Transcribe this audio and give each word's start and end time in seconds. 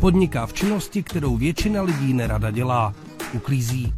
Podniká 0.00 0.46
v 0.46 0.52
činnosti, 0.52 1.02
kterou 1.02 1.36
většina 1.36 1.82
lidí 1.82 2.12
nerada 2.12 2.50
dělá. 2.50 2.94
Uklízí. 3.34 3.94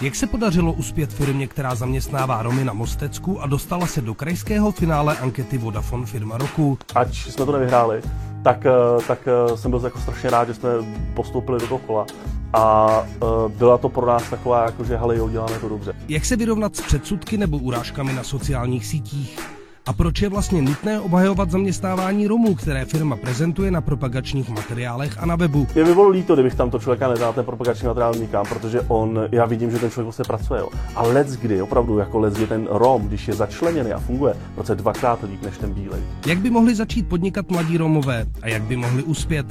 Jak 0.00 0.14
se 0.14 0.26
podařilo 0.26 0.72
uspět 0.72 1.12
firmě, 1.12 1.46
která 1.46 1.74
zaměstnává 1.74 2.42
Romy 2.42 2.64
na 2.64 2.72
Mostecku 2.72 3.40
a 3.40 3.46
dostala 3.46 3.86
se 3.86 4.00
do 4.00 4.14
krajského 4.14 4.72
finále 4.72 5.18
ankety 5.18 5.58
Vodafone 5.58 6.06
firma 6.06 6.38
roku? 6.38 6.78
Ať 6.94 7.16
jsme 7.16 7.46
to 7.46 7.52
nevyhráli, 7.52 8.02
tak, 8.44 8.66
eh, 8.66 9.02
tak 9.06 9.28
eh, 9.28 9.56
jsem 9.56 9.70
byl 9.70 9.80
jako 9.84 10.00
strašně 10.00 10.30
rád, 10.30 10.48
že 10.48 10.54
jsme 10.54 10.70
postoupili 11.14 11.60
do 11.60 11.66
toho 11.66 11.78
kola. 11.78 12.06
A 12.54 12.98
uh, 13.00 13.52
byla 13.52 13.78
to 13.78 13.88
pro 13.88 14.06
nás 14.06 14.30
taková, 14.30 14.64
jako 14.64 14.84
že 14.84 14.96
hele, 14.96 15.16
jo, 15.16 15.28
děláme 15.28 15.58
to 15.58 15.68
dobře. 15.68 15.94
Jak 16.08 16.24
se 16.24 16.36
vyrovnat 16.36 16.76
s 16.76 16.80
předsudky 16.80 17.36
nebo 17.38 17.58
urážkami 17.58 18.12
na 18.12 18.22
sociálních 18.22 18.86
sítích? 18.86 19.51
A 19.86 19.92
proč 19.92 20.22
je 20.22 20.28
vlastně 20.28 20.62
nutné 20.62 21.00
obhajovat 21.00 21.50
zaměstnávání 21.50 22.26
Romů, 22.26 22.54
které 22.54 22.84
firma 22.84 23.16
prezentuje 23.16 23.70
na 23.70 23.80
propagačních 23.80 24.48
materiálech 24.48 25.18
a 25.18 25.26
na 25.26 25.36
webu? 25.36 25.66
Je 25.74 25.84
by 25.84 25.94
bylo 25.94 26.08
líto, 26.08 26.34
kdybych 26.34 26.54
tam 26.54 26.70
to 26.70 26.78
člověka 26.78 27.08
nedal 27.08 27.32
ten 27.32 27.44
propagační 27.44 27.88
materiál 27.88 28.14
nikam, 28.14 28.46
protože 28.48 28.80
on, 28.80 29.20
já 29.32 29.46
vidím, 29.46 29.70
že 29.70 29.78
ten 29.78 29.90
člověk 29.90 30.04
vlastně 30.04 30.24
pracuje. 30.24 30.60
Jo. 30.60 30.68
A 30.94 31.02
let's 31.02 31.36
kdy, 31.36 31.62
opravdu, 31.62 31.98
jako 31.98 32.18
let's 32.18 32.36
kdy 32.36 32.46
ten 32.46 32.68
Rom, 32.70 33.08
když 33.08 33.28
je 33.28 33.34
začleněný 33.34 33.92
a 33.92 33.98
funguje, 33.98 34.34
prostě 34.54 34.74
dvakrát 34.74 35.22
líp 35.22 35.42
než 35.42 35.58
ten 35.58 35.72
bílej. 35.72 36.02
Jak 36.26 36.38
by 36.38 36.50
mohli 36.50 36.74
začít 36.74 37.08
podnikat 37.08 37.50
mladí 37.50 37.76
Romové 37.76 38.26
a 38.42 38.48
jak 38.48 38.62
by 38.62 38.76
mohli 38.76 39.02
uspět? 39.02 39.46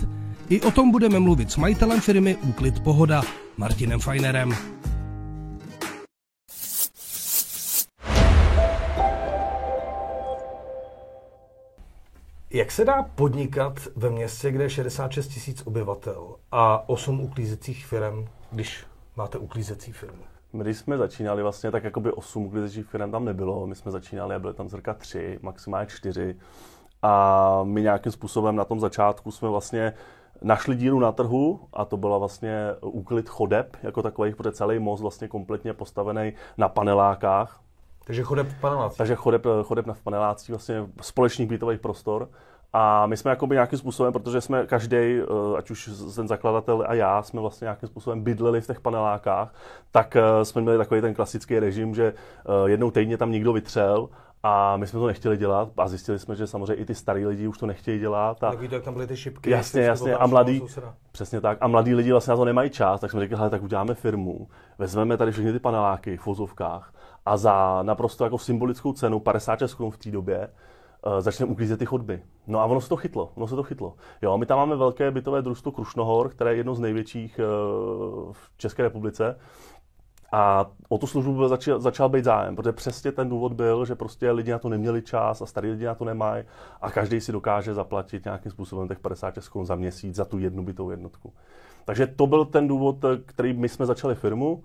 I 0.49 0.61
o 0.61 0.71
tom 0.71 0.91
budeme 0.91 1.19
mluvit 1.19 1.51
s 1.51 1.57
majitelem 1.57 2.01
firmy 2.01 2.37
Úklid 2.49 2.79
Pohoda, 2.79 3.21
Martinem 3.57 3.99
Fajnerem. 3.99 4.53
Jak 12.53 12.71
se 12.71 12.85
dá 12.85 13.03
podnikat 13.03 13.73
ve 13.95 14.09
městě, 14.09 14.51
kde 14.51 14.63
je 14.63 14.69
66 14.69 15.27
tisíc 15.27 15.67
obyvatel 15.67 16.35
a 16.51 16.89
8 16.89 17.21
uklízecích 17.21 17.85
firm, 17.85 18.25
když 18.51 18.85
máte 19.15 19.37
uklízecí 19.37 19.91
firmu? 19.91 20.23
My 20.53 20.63
když 20.63 20.77
jsme 20.77 20.97
začínali 20.97 21.43
vlastně, 21.43 21.71
tak 21.71 21.83
jakoby 21.83 22.11
8 22.11 22.45
uklízecích 22.45 22.85
firm 22.85 23.11
tam 23.11 23.25
nebylo. 23.25 23.67
My 23.67 23.75
jsme 23.75 23.91
začínali 23.91 24.35
a 24.35 24.39
byly 24.39 24.53
tam 24.53 24.69
cirka 24.69 24.93
3, 24.93 25.39
maximálně 25.41 25.87
4. 25.87 26.35
A 27.01 27.63
my 27.63 27.81
nějakým 27.81 28.11
způsobem 28.11 28.55
na 28.55 28.65
tom 28.65 28.79
začátku 28.79 29.31
jsme 29.31 29.49
vlastně 29.49 29.93
našli 30.41 30.75
díru 30.75 30.99
na 30.99 31.11
trhu 31.11 31.59
a 31.73 31.85
to 31.85 31.97
byla 31.97 32.17
vlastně 32.17 32.57
úklid 32.81 33.29
chodeb 33.29 33.77
jako 33.83 34.01
takových, 34.01 34.35
protože 34.35 34.51
celý 34.51 34.79
most 34.79 35.01
vlastně 35.01 35.27
kompletně 35.27 35.73
postavený 35.73 36.33
na 36.57 36.69
panelákách. 36.69 37.61
Takže 38.11 38.23
chodeb 38.23 38.47
v 38.47 38.61
panelácích. 38.61 38.97
Takže 38.97 39.15
chodeb, 39.15 39.45
chodeb 39.63 39.85
na 39.85 39.95
panelácích, 40.03 40.49
vlastně 40.49 40.85
společných 41.01 41.49
bytových 41.49 41.79
prostor. 41.79 42.29
A 42.73 43.07
my 43.07 43.17
jsme 43.17 43.31
jakoby 43.31 43.55
nějakým 43.55 43.79
způsobem, 43.79 44.13
protože 44.13 44.41
jsme 44.41 44.67
každý, 44.67 44.97
eh, 44.97 45.57
ať 45.57 45.71
už 45.71 45.89
ten 46.15 46.27
zakladatel 46.27 46.83
a 46.87 46.93
já, 46.93 47.23
jsme 47.23 47.41
vlastně 47.41 47.65
nějakým 47.65 47.89
způsobem 47.89 48.21
bydleli 48.21 48.61
v 48.61 48.67
těch 48.67 48.79
panelákách, 48.79 49.53
tak 49.91 50.15
eh, 50.15 50.45
jsme 50.45 50.61
měli 50.61 50.77
takový 50.77 51.01
ten 51.01 51.13
klasický 51.13 51.59
režim, 51.59 51.95
že 51.95 52.05
eh, 52.05 52.69
jednou 52.69 52.91
týdně 52.91 53.17
tam 53.17 53.31
někdo 53.31 53.53
vytřel 53.53 54.09
a 54.43 54.77
my 54.77 54.87
jsme 54.87 54.99
to 54.99 55.07
nechtěli 55.07 55.37
dělat 55.37 55.69
a 55.77 55.87
zjistili 55.87 56.19
jsme, 56.19 56.35
že 56.35 56.47
samozřejmě 56.47 56.73
i 56.73 56.85
ty 56.85 56.95
starý 56.95 57.25
lidi 57.25 57.47
už 57.47 57.57
to 57.57 57.65
nechtějí 57.65 57.99
dělat. 57.99 58.43
A... 58.43 58.49
Tak 58.49 58.59
víte, 58.59 58.75
jak 58.75 58.83
tam 58.83 58.93
byly 58.93 59.07
ty 59.07 59.17
šipky. 59.17 59.49
Jasně, 59.49 59.81
jasně. 59.81 60.15
A 60.15 60.27
mladí, 60.27 60.61
přesně 61.11 61.41
tak. 61.41 61.57
A 61.61 61.67
mladí 61.67 61.95
lidi 61.95 62.11
vlastně 62.11 62.31
na 62.31 62.37
to 62.37 62.45
nemají 62.45 62.69
čas, 62.69 63.01
tak 63.01 63.11
jsme 63.11 63.19
řekli, 63.19 63.37
hele, 63.37 63.49
tak 63.49 63.63
uděláme 63.63 63.93
firmu, 63.93 64.47
vezmeme 64.77 65.17
tady 65.17 65.31
všechny 65.31 65.53
ty 65.53 65.59
paneláky 65.59 66.17
v 66.17 66.25
vozovkách 66.25 66.93
a 67.25 67.37
za 67.37 67.83
naprosto 67.83 68.23
jako 68.23 68.37
symbolickou 68.37 68.93
cenu 68.93 69.19
56 69.19 69.73
korun 69.73 69.91
v 69.91 69.97
té 69.97 70.11
době 70.11 70.47
uh, 71.05 71.19
začneme 71.19 71.51
uklízet 71.51 71.79
ty 71.79 71.85
chodby. 71.85 72.23
No 72.47 72.59
a 72.59 72.65
ono 72.65 72.81
se 72.81 72.89
to 72.89 72.95
chytlo, 72.95 73.31
ono 73.35 73.47
se 73.47 73.55
to 73.55 73.63
chytlo. 73.63 73.95
Jo, 74.21 74.37
my 74.37 74.45
tam 74.45 74.57
máme 74.57 74.75
velké 74.75 75.11
bytové 75.11 75.41
družstvo 75.41 75.71
Krušnohor, 75.71 76.29
které 76.29 76.51
je 76.51 76.57
jedno 76.57 76.75
z 76.75 76.79
největších 76.79 77.39
uh, 77.39 78.33
v 78.33 78.51
České 78.57 78.83
republice. 78.83 79.35
A 80.31 80.71
o 80.89 80.97
tu 80.97 81.07
službu 81.07 81.33
byl 81.33 81.47
začal, 81.49 81.79
začal 81.79 82.09
být 82.09 82.25
zájem, 82.25 82.55
protože 82.55 82.71
přesně 82.71 83.11
ten 83.11 83.29
důvod 83.29 83.53
byl, 83.53 83.85
že 83.85 83.95
prostě 83.95 84.31
lidi 84.31 84.51
na 84.51 84.59
to 84.59 84.69
neměli 84.69 85.01
čas 85.01 85.41
a 85.41 85.45
starý 85.45 85.71
lidi 85.71 85.85
na 85.85 85.95
to 85.95 86.05
nemají 86.05 86.43
a 86.81 86.91
každý 86.91 87.21
si 87.21 87.31
dokáže 87.31 87.73
zaplatit 87.73 88.25
nějakým 88.25 88.51
způsobem 88.51 88.87
těch 88.87 88.99
50 88.99 89.33
korun 89.49 89.65
za 89.65 89.75
měsíc 89.75 90.15
za 90.15 90.25
tu 90.25 90.39
jednu 90.39 90.63
bytovou 90.63 90.91
jednotku. 90.91 91.33
Takže 91.85 92.07
to 92.07 92.27
byl 92.27 92.45
ten 92.45 92.67
důvod, 92.67 93.05
který 93.25 93.53
my 93.53 93.69
jsme 93.69 93.85
začali 93.85 94.15
firmu 94.15 94.63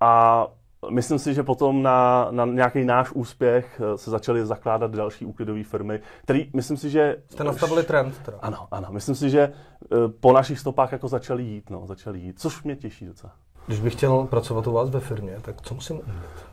a 0.00 0.46
Myslím 0.90 1.18
si, 1.18 1.34
že 1.34 1.42
potom 1.42 1.82
na, 1.82 2.28
na 2.30 2.44
nějaký 2.44 2.84
náš 2.84 3.12
úspěch 3.12 3.80
eh, 3.80 3.98
se 3.98 4.10
začaly 4.10 4.46
zakládat 4.46 4.94
další 4.94 5.24
úklidové 5.24 5.64
firmy, 5.64 6.00
který 6.22 6.50
myslím 6.54 6.76
si, 6.76 6.90
že... 6.90 7.16
Jste 7.30 7.44
nastavili 7.44 7.82
trend 7.82 8.18
teda. 8.24 8.38
Ano, 8.42 8.68
ano. 8.70 8.88
Myslím 8.90 9.14
si, 9.14 9.30
že 9.30 9.40
eh, 9.40 9.96
po 10.20 10.32
našich 10.32 10.58
stopách 10.58 10.92
jako 10.92 11.08
začali 11.08 11.42
jít, 11.42 11.70
no, 11.70 11.86
začali 11.86 12.18
jít, 12.18 12.40
což 12.40 12.62
mě 12.62 12.76
těší 12.76 13.06
docela. 13.06 13.32
Když 13.68 13.80
bych 13.80 13.92
chtěl 13.92 14.24
pracovat 14.24 14.66
u 14.66 14.72
vás 14.72 14.90
ve 14.90 15.00
firmě, 15.00 15.36
tak 15.42 15.62
co 15.62 15.74
musím 15.74 15.96
umět? 15.96 16.46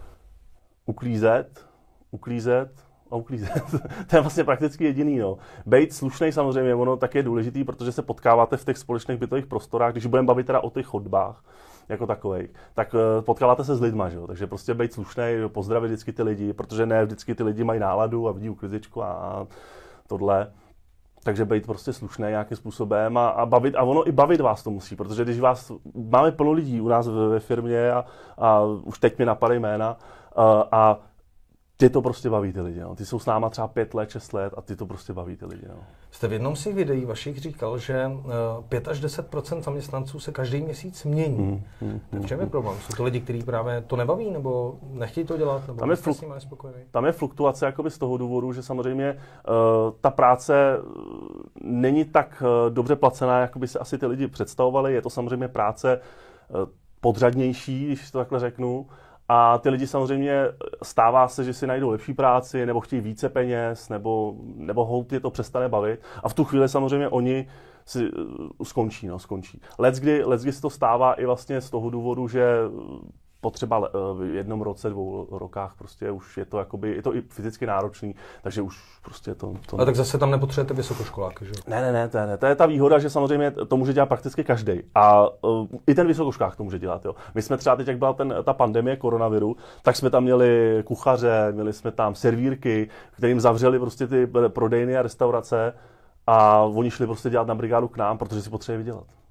Uklízet, 0.85 1.65
uklízet 2.11 2.71
a 3.11 3.15
uklízet. 3.15 3.63
to 4.09 4.15
je 4.15 4.21
vlastně 4.21 4.43
prakticky 4.43 4.83
jediný. 4.83 5.17
No. 5.17 5.37
Bejt 5.65 5.93
slušný 5.93 6.31
samozřejmě, 6.31 6.75
ono 6.75 6.97
tak 6.97 7.15
je 7.15 7.23
důležitý, 7.23 7.63
protože 7.63 7.91
se 7.91 8.01
potkáváte 8.01 8.57
v 8.57 8.65
těch 8.65 8.77
společných 8.77 9.19
bytových 9.19 9.45
prostorách, 9.45 9.91
když 9.91 10.05
budeme 10.05 10.25
bavit 10.25 10.47
teda 10.47 10.59
o 10.59 10.69
těch 10.69 10.85
chodbách 10.85 11.43
jako 11.89 12.07
takový, 12.07 12.47
tak 12.73 12.93
uh, 12.93 13.25
potkáváte 13.25 13.63
se 13.63 13.75
s 13.75 13.81
lidma, 13.81 14.09
že 14.09 14.17
jo? 14.17 14.27
takže 14.27 14.47
prostě 14.47 14.73
být 14.73 14.93
slušný, 14.93 15.23
pozdravit 15.47 15.87
vždycky 15.87 16.13
ty 16.13 16.23
lidi, 16.23 16.53
protože 16.53 16.85
ne 16.85 17.05
vždycky 17.05 17.35
ty 17.35 17.43
lidi 17.43 17.63
mají 17.63 17.79
náladu 17.79 18.27
a 18.27 18.31
vidí 18.31 18.49
uklízečku 18.49 19.03
a 19.03 19.47
tohle. 20.07 20.51
Takže 21.25 21.45
být 21.45 21.65
prostě 21.65 21.93
slušný 21.93 22.25
nějakým 22.27 22.57
způsobem 22.57 23.17
a, 23.17 23.27
a, 23.27 23.45
bavit, 23.45 23.75
a 23.75 23.83
ono 23.83 24.07
i 24.07 24.11
bavit 24.11 24.41
vás 24.41 24.63
to 24.63 24.71
musí, 24.71 24.95
protože 24.95 25.23
když 25.23 25.39
vás, 25.39 25.71
máme 26.09 26.31
plno 26.31 26.51
lidí 26.51 26.81
u 26.81 26.87
nás 26.87 27.07
ve, 27.07 27.27
ve 27.27 27.39
firmě 27.39 27.91
a, 27.91 28.05
a 28.37 28.61
už 28.61 28.99
teď 28.99 29.19
mi 29.19 29.25
napadají 29.25 29.59
jména 29.59 29.97
a, 30.35 30.67
a 30.71 30.97
ty 31.77 31.89
to 31.89 32.01
prostě 32.01 32.29
baví 32.29 32.53
ty 32.53 32.61
lidi. 32.61 32.79
No. 32.79 32.95
Ty 32.95 33.05
jsou 33.05 33.19
s 33.19 33.25
náma 33.25 33.49
třeba 33.49 33.67
pět 33.67 33.93
let, 33.93 34.09
šest 34.09 34.33
let 34.33 34.53
a 34.57 34.61
ty 34.61 34.75
to 34.75 34.85
prostě 34.85 35.13
baví 35.13 35.37
ty 35.37 35.45
lidi. 35.45 35.65
No. 35.69 35.75
Jste 36.11 36.27
v 36.27 36.33
jednom 36.33 36.55
z 36.55 36.63
těch 36.63 36.75
videí 36.75 37.05
vašich 37.05 37.39
říkal, 37.39 37.77
že 37.77 38.11
5 38.69 38.87
eh, 38.87 38.91
až 38.91 38.99
10 38.99 39.35
zaměstnanců 39.59 40.19
se 40.19 40.31
každý 40.31 40.61
měsíc 40.61 41.03
mění. 41.03 41.37
Mm, 41.37 41.63
mm, 41.81 42.01
mm, 42.11 42.21
v 42.21 42.25
čem 42.25 42.39
je 42.39 42.45
problém? 42.45 42.77
Jsou 42.79 42.95
to 42.97 43.03
lidi, 43.03 43.21
kteří 43.21 43.43
právě 43.43 43.81
to 43.81 43.95
nebaví, 43.95 44.31
nebo 44.31 44.77
nechtějí 44.91 45.27
to 45.27 45.37
dělat, 45.37 45.67
nebo 45.67 45.79
tam 45.79 45.89
je, 45.89 45.95
fluk, 45.95 46.17
tam 46.91 47.05
je 47.05 47.11
fluktuace 47.11 47.65
jakoby 47.65 47.91
z 47.91 47.97
toho 47.97 48.17
důvodu, 48.17 48.53
že 48.53 48.63
samozřejmě 48.63 49.11
uh, 49.13 49.93
ta 50.01 50.09
práce 50.09 50.77
není 51.61 52.05
tak 52.05 52.43
uh, 52.45 52.73
dobře 52.73 52.95
placená, 52.95 53.39
jak 53.39 53.57
by 53.57 53.67
se 53.67 53.79
asi 53.79 53.97
ty 53.97 54.05
lidi 54.05 54.27
představovali. 54.27 54.93
Je 54.93 55.01
to 55.01 55.09
samozřejmě 55.09 55.47
práce 55.47 55.99
uh, 56.49 56.69
podřadnější, 57.01 57.85
když 57.85 58.11
to 58.11 58.17
takhle 58.17 58.39
řeknu. 58.39 58.87
A 59.29 59.57
ty 59.57 59.69
lidi 59.69 59.87
samozřejmě 59.87 60.45
stává 60.83 61.27
se, 61.27 61.43
že 61.43 61.53
si 61.53 61.67
najdou 61.67 61.89
lepší 61.89 62.13
práci, 62.13 62.65
nebo 62.65 62.79
chtějí 62.79 63.01
více 63.01 63.29
peněz, 63.29 63.89
nebo, 63.89 64.35
nebo 64.55 64.85
hold 64.85 65.13
je 65.13 65.19
to 65.19 65.29
přestane 65.31 65.69
bavit. 65.69 65.99
A 66.23 66.29
v 66.29 66.33
tu 66.33 66.43
chvíli 66.43 66.69
samozřejmě 66.69 67.09
oni 67.09 67.47
si 67.85 68.11
uh, 68.11 68.47
skončí, 68.63 69.07
no, 69.07 69.19
skončí. 69.19 69.61
Let's 69.79 69.99
kdy, 69.99 70.23
let's 70.23 70.43
kdy 70.43 70.51
se 70.51 70.61
to 70.61 70.69
stává 70.69 71.13
i 71.13 71.25
vlastně 71.25 71.61
z 71.61 71.69
toho 71.69 71.89
důvodu, 71.89 72.27
že 72.27 72.45
potřeba 73.45 73.87
eh, 73.87 73.89
v 74.13 74.35
jednom 74.35 74.61
roce, 74.61 74.89
dvou 74.89 75.27
rokách, 75.31 75.75
prostě 75.77 76.11
už 76.11 76.37
je 76.37 76.45
to 76.45 76.59
jakoby, 76.59 76.95
je 76.95 77.01
to 77.01 77.15
i 77.15 77.21
fyzicky 77.21 77.65
náročný, 77.65 78.15
takže 78.43 78.61
už 78.61 78.99
prostě 79.01 79.35
to... 79.35 79.53
to 79.69 79.81
a 79.81 79.85
tak 79.85 79.95
zase 79.95 80.17
tam 80.17 80.31
nepotřebujete 80.31 80.73
vysokoškoláky, 80.73 81.45
že? 81.45 81.51
Ne, 81.67 81.81
ne, 81.81 81.91
ne, 81.91 82.09
to 82.09 82.17
je, 82.17 82.25
ne, 82.27 82.37
to 82.37 82.45
je 82.45 82.55
ta 82.55 82.65
výhoda, 82.65 82.99
že 82.99 83.09
samozřejmě 83.09 83.51
to 83.51 83.77
může 83.77 83.93
dělat 83.93 84.05
prakticky 84.05 84.43
každý. 84.43 84.73
A 84.95 85.27
uh, 85.43 85.67
i 85.87 85.95
ten 85.95 86.07
vysokoškolák 86.07 86.55
to 86.55 86.63
může 86.63 86.79
dělat, 86.79 87.05
jo. 87.05 87.15
My 87.35 87.41
jsme 87.41 87.57
třeba 87.57 87.75
teď, 87.75 87.87
jak 87.87 87.97
byla 87.97 88.13
ten, 88.13 88.35
ta 88.43 88.53
pandemie 88.53 88.95
koronaviru, 88.95 89.55
tak 89.81 89.95
jsme 89.95 90.09
tam 90.09 90.23
měli 90.23 90.83
kuchaře, 90.85 91.51
měli 91.51 91.73
jsme 91.73 91.91
tam 91.91 92.15
servírky, 92.15 92.89
kterým 93.17 93.39
zavřeli 93.39 93.79
prostě 93.79 94.07
ty 94.07 94.27
prodejny 94.47 94.97
a 94.97 95.01
restaurace 95.01 95.73
a 96.27 96.61
oni 96.61 96.91
šli 96.91 97.05
prostě 97.05 97.29
dělat 97.29 97.47
na 97.47 97.55
brigádu 97.55 97.87
k 97.87 97.97
nám, 97.97 98.17
protože 98.17 98.41
si 98.41 98.49
potřebovali 98.49 98.83
vydělat 98.83 99.24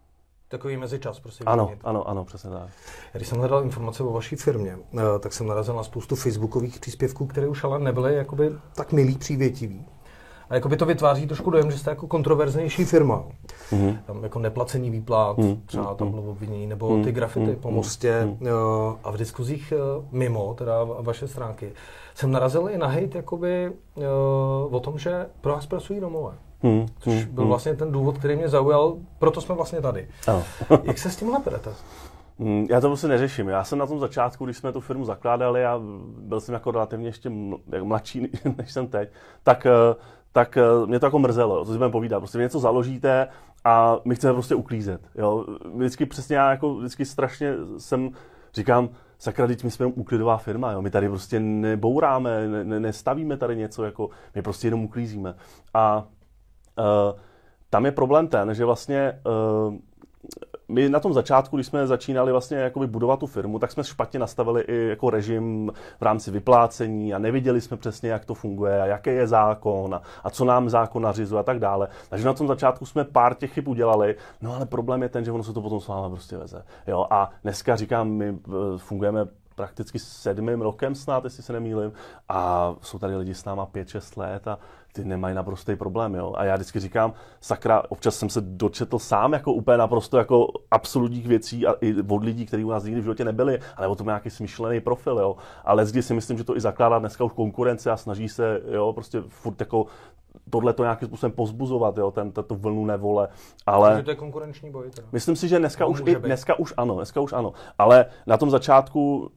takový 0.54 0.76
mezičas 0.76 1.20
prostě 1.20 1.44
Ano, 1.44 1.70
ano, 1.84 2.08
ano, 2.08 2.24
přesně 2.24 2.50
tak. 2.50 2.68
Když 3.12 3.28
jsem 3.28 3.38
hledal 3.38 3.62
informace 3.62 4.02
o 4.02 4.12
vaší 4.12 4.36
firmě, 4.36 4.78
eh, 4.94 5.18
tak 5.20 5.32
jsem 5.32 5.46
narazil 5.46 5.74
na 5.74 5.82
spoustu 5.82 6.16
facebookových 6.16 6.80
příspěvků, 6.80 7.26
které 7.26 7.48
už 7.48 7.64
ale 7.64 7.78
nebyly 7.78 8.14
jakoby 8.14 8.52
tak 8.74 8.92
milý, 8.92 9.18
přívětivý. 9.18 9.86
A 10.50 10.54
jakoby 10.54 10.76
to 10.76 10.86
vytváří 10.86 11.26
trošku 11.26 11.50
dojem, 11.50 11.70
že 11.70 11.78
jste 11.78 11.90
jako 11.90 12.06
kontroverznější 12.06 12.84
firma. 12.84 13.24
Mm-hmm. 13.72 13.98
Tam 14.06 14.22
jako 14.22 14.38
neplacení 14.38 14.90
výplat, 14.90 15.38
mm-hmm. 15.38 15.60
třeba 15.66 15.94
tam 15.94 16.10
bylo 16.10 16.22
obvinění, 16.22 16.66
nebo 16.66 16.88
mm-hmm. 16.88 17.04
ty 17.04 17.12
grafity 17.12 17.46
mm-hmm. 17.46 17.60
po 17.60 17.70
mostě. 17.70 18.28
Mm-hmm. 18.40 18.98
A 19.04 19.10
v 19.10 19.16
diskuzích 19.16 19.72
eh, 19.76 20.06
mimo, 20.12 20.54
teda 20.54 20.84
vaše 20.84 21.28
stránky, 21.28 21.72
jsem 22.14 22.30
narazil 22.30 22.68
i 22.68 22.78
na 22.78 22.86
hejt 22.86 23.14
jakoby, 23.14 23.72
o 24.70 24.80
tom, 24.80 24.98
že 24.98 25.26
pro 25.40 25.52
vás 25.52 25.66
pracují 25.66 26.00
domové. 26.00 26.32
Hmm, 26.64 26.86
což 26.98 27.14
hmm, 27.14 27.34
byl 27.34 27.42
hmm. 27.42 27.48
vlastně 27.48 27.74
ten 27.74 27.92
důvod, 27.92 28.18
který 28.18 28.36
mě 28.36 28.48
zaujal, 28.48 28.96
proto 29.18 29.40
jsme 29.40 29.54
vlastně 29.54 29.80
tady. 29.80 30.08
Oh. 30.28 30.42
Jak 30.84 30.98
se 30.98 31.10
s 31.10 31.16
tím 31.16 31.36
perete? 31.44 31.70
Mm, 32.38 32.66
já 32.70 32.80
to 32.80 32.88
prostě 32.88 33.08
neřeším. 33.08 33.48
Já 33.48 33.64
jsem 33.64 33.78
na 33.78 33.86
tom 33.86 33.98
začátku, 33.98 34.44
když 34.44 34.56
jsme 34.56 34.72
tu 34.72 34.80
firmu 34.80 35.04
zakládali 35.04 35.64
a 35.64 35.80
byl 36.18 36.40
jsem 36.40 36.52
jako 36.52 36.70
relativně 36.70 37.08
ještě 37.08 37.30
mladší, 37.82 38.28
než 38.58 38.72
jsem 38.72 38.86
teď, 38.86 39.08
tak, 39.42 39.66
eh, 39.66 39.94
tak 40.32 40.56
eh, 40.56 40.86
mě 40.86 41.00
to 41.00 41.06
jako 41.06 41.18
mrzelo, 41.18 41.64
co 41.64 41.72
si 41.72 41.78
budeme 41.78 41.92
povídat. 41.92 42.20
Prostě 42.20 42.38
něco 42.38 42.58
založíte 42.58 43.28
a 43.64 43.98
my 44.04 44.14
chceme 44.14 44.32
prostě 44.32 44.54
uklízet. 44.54 45.00
Jo? 45.14 45.44
Vždycky 45.74 46.06
přesně 46.06 46.36
já 46.36 46.50
jako 46.50 46.74
vždycky 46.74 47.04
strašně 47.04 47.54
jsem, 47.78 48.10
říkám, 48.54 48.88
sakra, 49.18 49.46
teď 49.46 49.64
my 49.64 49.70
jsme 49.70 49.86
úklidová 49.86 50.36
firma, 50.36 50.72
jo? 50.72 50.82
my 50.82 50.90
tady 50.90 51.08
prostě 51.08 51.40
nebouráme, 51.40 52.48
ne, 52.48 52.80
nestavíme 52.80 53.36
tady 53.36 53.56
něco, 53.56 53.84
jako 53.84 54.10
my 54.34 54.42
prostě 54.42 54.66
jenom 54.66 54.84
uklízíme. 54.84 55.34
A 55.74 56.06
tam 57.70 57.84
je 57.84 57.92
problém 57.92 58.28
ten, 58.28 58.54
že 58.54 58.64
vlastně 58.64 59.20
uh, 59.68 59.74
my 60.68 60.88
na 60.88 61.00
tom 61.00 61.12
začátku, 61.12 61.56
když 61.56 61.66
jsme 61.66 61.86
začínali 61.86 62.32
vlastně 62.32 62.56
jakoby 62.56 62.86
budovat 62.86 63.20
tu 63.20 63.26
firmu, 63.26 63.58
tak 63.58 63.72
jsme 63.72 63.84
špatně 63.84 64.18
nastavili 64.18 64.62
i 64.62 64.88
jako 64.88 65.10
režim 65.10 65.72
v 66.00 66.02
rámci 66.02 66.30
vyplácení 66.30 67.14
a 67.14 67.18
neviděli 67.18 67.60
jsme 67.60 67.76
přesně, 67.76 68.10
jak 68.10 68.24
to 68.24 68.34
funguje 68.34 68.82
a 68.82 68.86
jaký 68.86 69.10
je 69.10 69.26
zákon 69.26 69.94
a, 69.94 70.02
a 70.24 70.30
co 70.30 70.44
nám 70.44 70.70
zákon 70.70 71.02
nařizuje 71.02 71.40
a 71.40 71.42
tak 71.42 71.58
dále. 71.58 71.88
Takže 72.08 72.26
na 72.26 72.32
tom 72.32 72.46
začátku 72.46 72.86
jsme 72.86 73.04
pár 73.04 73.34
těch 73.34 73.52
chyb 73.52 73.68
udělali, 73.68 74.16
no 74.40 74.54
ale 74.54 74.66
problém 74.66 75.02
je 75.02 75.08
ten, 75.08 75.24
že 75.24 75.32
ono 75.32 75.42
se 75.42 75.52
to 75.52 75.62
potom 75.62 75.80
s 75.80 75.88
váma 75.88 76.08
prostě 76.08 76.36
veze. 76.36 76.64
Jo, 76.86 77.06
a 77.10 77.30
dneska 77.42 77.76
říkám, 77.76 78.08
my 78.08 78.38
eh, 78.48 78.52
fungujeme 78.76 79.26
prakticky 79.54 79.98
sedmým 79.98 80.60
rokem 80.60 80.94
snad, 80.94 81.24
jestli 81.24 81.42
se 81.42 81.52
nemýlim, 81.52 81.92
a 82.28 82.74
jsou 82.80 82.98
tady 82.98 83.16
lidi 83.16 83.34
s 83.34 83.44
náma 83.44 83.66
5-6 83.66 84.20
let 84.20 84.48
a 84.48 84.58
ty 84.94 85.04
nemají 85.04 85.34
naprostý 85.34 85.76
problém, 85.76 86.14
jo. 86.14 86.32
A 86.36 86.44
já 86.44 86.54
vždycky 86.54 86.80
říkám, 86.80 87.12
sakra, 87.40 87.82
občas 87.88 88.16
jsem 88.16 88.28
se 88.28 88.40
dočetl 88.40 88.98
sám 88.98 89.32
jako 89.32 89.52
úplně 89.52 89.78
naprosto 89.78 90.18
jako 90.18 90.48
absolutních 90.70 91.26
věcí 91.26 91.66
a 91.66 91.74
i 91.80 91.94
od 92.08 92.24
lidí, 92.24 92.46
kteří 92.46 92.64
u 92.64 92.70
nás 92.70 92.84
nikdy 92.84 93.00
v 93.00 93.04
životě 93.04 93.24
nebyli, 93.24 93.58
ale 93.76 93.86
o 93.86 93.94
tom 93.94 94.06
nějaký 94.06 94.30
smyšlený 94.30 94.80
profil, 94.80 95.18
jo. 95.18 95.36
Ale 95.64 95.86
zde 95.86 96.02
si 96.02 96.14
myslím, 96.14 96.38
že 96.38 96.44
to 96.44 96.56
i 96.56 96.60
zakládá 96.60 96.98
dneska 96.98 97.24
už 97.24 97.32
konkurence 97.32 97.90
a 97.90 97.96
snaží 97.96 98.28
se, 98.28 98.60
jo, 98.70 98.92
prostě 98.92 99.22
furt 99.28 99.60
jako 99.60 99.86
tohle 100.50 100.72
to 100.72 100.82
nějakým 100.82 101.08
způsobem 101.08 101.32
pozbuzovat, 101.32 101.98
jo, 101.98 102.10
ten, 102.10 102.32
tato 102.32 102.54
vlnu 102.54 102.86
nevole, 102.86 103.28
ale... 103.66 103.88
Takže 103.88 104.04
to 104.04 104.10
je 104.10 104.16
konkurenční 104.16 104.70
boj 104.70 104.90
teda. 104.90 105.08
Myslím 105.12 105.36
si, 105.36 105.48
že 105.48 105.58
dneska 105.58 105.86
už, 105.86 106.02
i, 106.06 106.14
dneska 106.14 106.58
už 106.58 106.74
ano, 106.76 106.94
dneska 106.94 107.20
už 107.20 107.32
ano, 107.32 107.52
ale 107.78 108.06
na 108.26 108.36
tom 108.36 108.50
začátku 108.50 109.30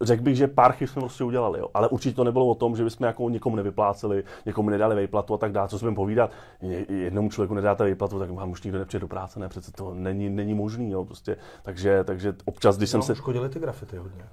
řekl 0.00 0.22
bych, 0.22 0.36
že 0.36 0.48
pár 0.48 0.72
chyb 0.72 0.88
jsme 0.88 1.00
prostě 1.00 1.24
udělali, 1.24 1.58
jo. 1.58 1.68
ale 1.74 1.88
určitě 1.88 2.16
to 2.16 2.24
nebylo 2.24 2.46
o 2.46 2.54
tom, 2.54 2.76
že 2.76 2.84
bychom 2.84 3.06
jako 3.06 3.30
někomu 3.30 3.56
nevypláceli, 3.56 4.24
někomu 4.46 4.70
nedali 4.70 5.02
výplatu 5.02 5.34
a 5.34 5.38
tak 5.38 5.52
dále, 5.52 5.68
co 5.68 5.78
jsme 5.78 5.94
povídat. 5.94 6.30
Jednomu 6.88 7.30
člověku 7.30 7.54
nedáte 7.54 7.84
výplatu, 7.84 8.18
tak 8.18 8.30
vám 8.30 8.50
už 8.50 8.62
nikdo 8.62 8.78
nepřijde 8.78 9.00
do 9.00 9.08
práce, 9.08 9.40
ne, 9.40 9.48
přece 9.48 9.72
to 9.72 9.94
není, 9.94 10.28
není 10.28 10.54
možný, 10.54 10.90
jo, 10.90 11.04
prostě. 11.04 11.36
Takže, 11.62 12.04
takže 12.04 12.34
občas, 12.44 12.76
když 12.76 12.92
no, 12.92 13.02
jsem 13.02 13.02
se... 13.02 13.20
Škodili 13.20 13.48
ty 13.48 13.58
grafity 13.58 13.96
hodně. 13.96 14.24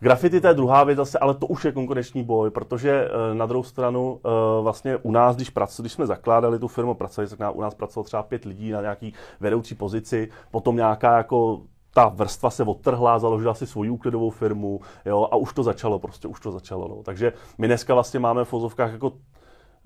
Grafity 0.00 0.40
to 0.40 0.48
je 0.48 0.54
druhá 0.54 0.84
věc 0.84 0.96
zase, 0.96 1.18
ale 1.18 1.34
to 1.34 1.46
už 1.46 1.64
je 1.64 1.72
konkurenční 1.72 2.24
boj, 2.24 2.50
protože 2.50 2.90
eh, 2.90 3.34
na 3.34 3.46
druhou 3.46 3.62
stranu 3.62 4.20
eh, 4.24 4.28
vlastně 4.62 4.96
u 4.96 5.10
nás, 5.10 5.36
když, 5.36 5.50
pracu, 5.50 5.82
když 5.82 5.92
jsme 5.92 6.06
zakládali 6.06 6.58
tu 6.58 6.68
firmu, 6.68 6.94
pracovali, 6.94 7.36
tak 7.36 7.56
u 7.56 7.60
nás 7.60 7.74
pracovalo 7.74 8.04
třeba 8.04 8.22
pět 8.22 8.44
lidí 8.44 8.70
na 8.70 8.80
nějaký 8.80 9.14
vedoucí 9.40 9.74
pozici, 9.74 10.28
potom 10.50 10.76
nějaká 10.76 11.16
jako 11.16 11.60
ta 11.98 12.08
vrstva 12.08 12.50
se 12.50 12.64
odtrhla, 12.64 13.18
založila 13.18 13.54
si 13.54 13.66
svoji 13.66 13.90
úklidovou 13.90 14.30
firmu, 14.30 14.80
jo, 15.06 15.28
a 15.30 15.36
už 15.36 15.52
to 15.52 15.62
začalo, 15.62 15.98
prostě 15.98 16.28
už 16.28 16.40
to 16.40 16.52
začalo. 16.52 16.88
No. 16.88 17.02
Takže 17.02 17.32
my 17.58 17.66
dneska 17.66 17.94
vlastně 17.94 18.20
máme 18.20 18.44
v 18.44 18.48
fozovkách 18.48 18.92
jako 18.92 19.12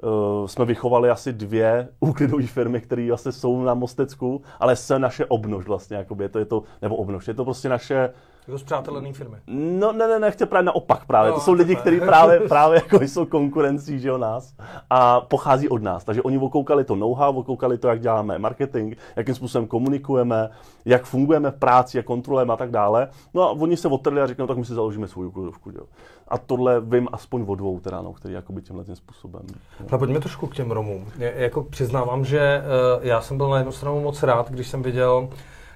Uh, 0.02 0.46
jsme 0.46 0.64
vychovali 0.64 1.10
asi 1.10 1.32
dvě 1.32 1.88
úklidové 2.00 2.46
firmy, 2.46 2.80
které 2.80 3.08
vlastně 3.08 3.32
jsou 3.32 3.62
na 3.62 3.74
Mostecku, 3.74 4.42
ale 4.60 4.76
se 4.76 4.98
naše 4.98 5.26
obnož 5.26 5.66
vlastně, 5.66 5.96
jakoby, 5.96 6.24
je 6.24 6.28
to, 6.28 6.38
je 6.38 6.44
to, 6.44 6.62
nebo 6.82 6.96
obnož, 6.96 7.28
je 7.28 7.34
to 7.34 7.44
prostě 7.44 7.68
naše 7.68 8.10
jako 8.48 8.58
zpřátelený 8.58 9.12
firmy. 9.12 9.36
No 9.46 9.92
ne, 9.92 10.08
ne, 10.08 10.18
ne, 10.18 10.30
chci 10.30 10.46
právě 10.46 10.64
naopak 10.64 11.04
právě. 11.04 11.30
No, 11.30 11.34
to 11.34 11.40
jsou 11.40 11.52
lidi, 11.52 11.76
kteří 11.76 12.00
právě, 12.00 12.40
právě 12.40 12.76
jako 12.76 13.04
jsou 13.04 13.26
konkurencí, 13.26 14.00
že 14.00 14.12
o 14.12 14.18
nás 14.18 14.54
a 14.90 15.20
pochází 15.20 15.68
od 15.68 15.82
nás. 15.82 16.04
Takže 16.04 16.22
oni 16.22 16.38
okoukali 16.38 16.84
to 16.84 16.96
know-how, 16.96 17.38
okoukali 17.38 17.78
to, 17.78 17.88
jak 17.88 18.00
děláme 18.00 18.38
marketing, 18.38 18.94
jakým 19.16 19.34
způsobem 19.34 19.66
komunikujeme, 19.66 20.50
jak 20.84 21.04
fungujeme 21.04 21.50
v 21.50 21.58
práci, 21.58 21.96
jak 21.96 22.06
kontrolujeme 22.06 22.52
a 22.52 22.56
tak 22.56 22.70
dále. 22.70 23.08
No 23.34 23.42
a 23.42 23.50
oni 23.50 23.76
se 23.76 23.88
odtrhli 23.88 24.20
a 24.20 24.26
řekli, 24.26 24.42
no 24.42 24.46
tak 24.46 24.56
my 24.56 24.64
si 24.64 24.74
založíme 24.74 25.08
svou 25.08 25.22
uklidovku. 25.22 25.70
Jo. 25.70 25.84
A 26.28 26.38
tohle 26.38 26.80
vím 26.80 27.08
aspoň 27.12 27.44
o 27.46 27.54
dvou, 27.54 27.80
teda, 27.80 28.02
no, 28.02 28.12
který 28.12 28.34
jakoby 28.34 28.62
tímhle 28.62 28.84
tím 28.84 28.96
způsobem. 28.96 29.42
No. 29.90 29.98
pojďme 29.98 30.20
trošku 30.20 30.46
k 30.46 30.54
těm 30.54 30.70
Romům. 30.70 31.06
Je, 31.18 31.34
jako 31.36 31.62
přiznávám, 31.62 32.24
že 32.24 32.62
uh, 32.98 33.06
já 33.06 33.20
jsem 33.20 33.36
byl 33.36 33.48
na 33.48 33.56
jednu 33.56 33.72
stranu 33.72 34.00
moc 34.00 34.22
rád, 34.22 34.50
když 34.50 34.68
jsem 34.68 34.82
viděl, 34.82 35.28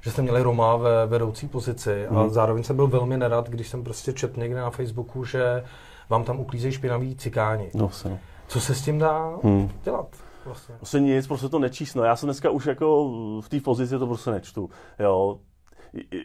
že 0.06 0.12
jste 0.12 0.22
měli 0.22 0.42
Roma 0.42 0.76
ve 0.76 1.06
vedoucí 1.06 1.48
pozici 1.48 2.06
mm. 2.10 2.16
a 2.16 2.22
mhm. 2.22 2.30
zároveň 2.30 2.64
jsem 2.64 2.76
byl 2.76 2.86
velmi 2.86 3.16
nerad, 3.16 3.48
když 3.48 3.68
jsem 3.68 3.84
prostě 3.84 4.12
četl 4.12 4.40
někde 4.40 4.60
na 4.60 4.70
Facebooku, 4.70 5.24
že 5.24 5.64
vám 6.08 6.24
tam 6.24 6.40
uklízejí 6.40 6.72
špinaví 6.72 7.16
cikáni. 7.16 7.70
No, 7.74 7.90
se. 7.90 8.08
No. 8.08 8.18
Co 8.46 8.60
se 8.60 8.74
s 8.74 8.82
tím 8.82 8.98
dá 8.98 9.36
mm. 9.42 9.70
dělat? 9.84 10.06
Vlastně. 10.44 10.74
Vlastně 10.80 11.00
nic, 11.00 11.26
prostě 11.26 11.48
to 11.48 11.58
nečísno. 11.58 12.04
Já 12.04 12.16
jsem 12.16 12.26
dneska 12.26 12.50
už 12.50 12.66
jako 12.66 13.10
v 13.40 13.48
té 13.48 13.60
pozici 13.60 13.98
to 13.98 14.06
prostě 14.06 14.30
nečtu. 14.30 14.70
Jo, 14.98 15.38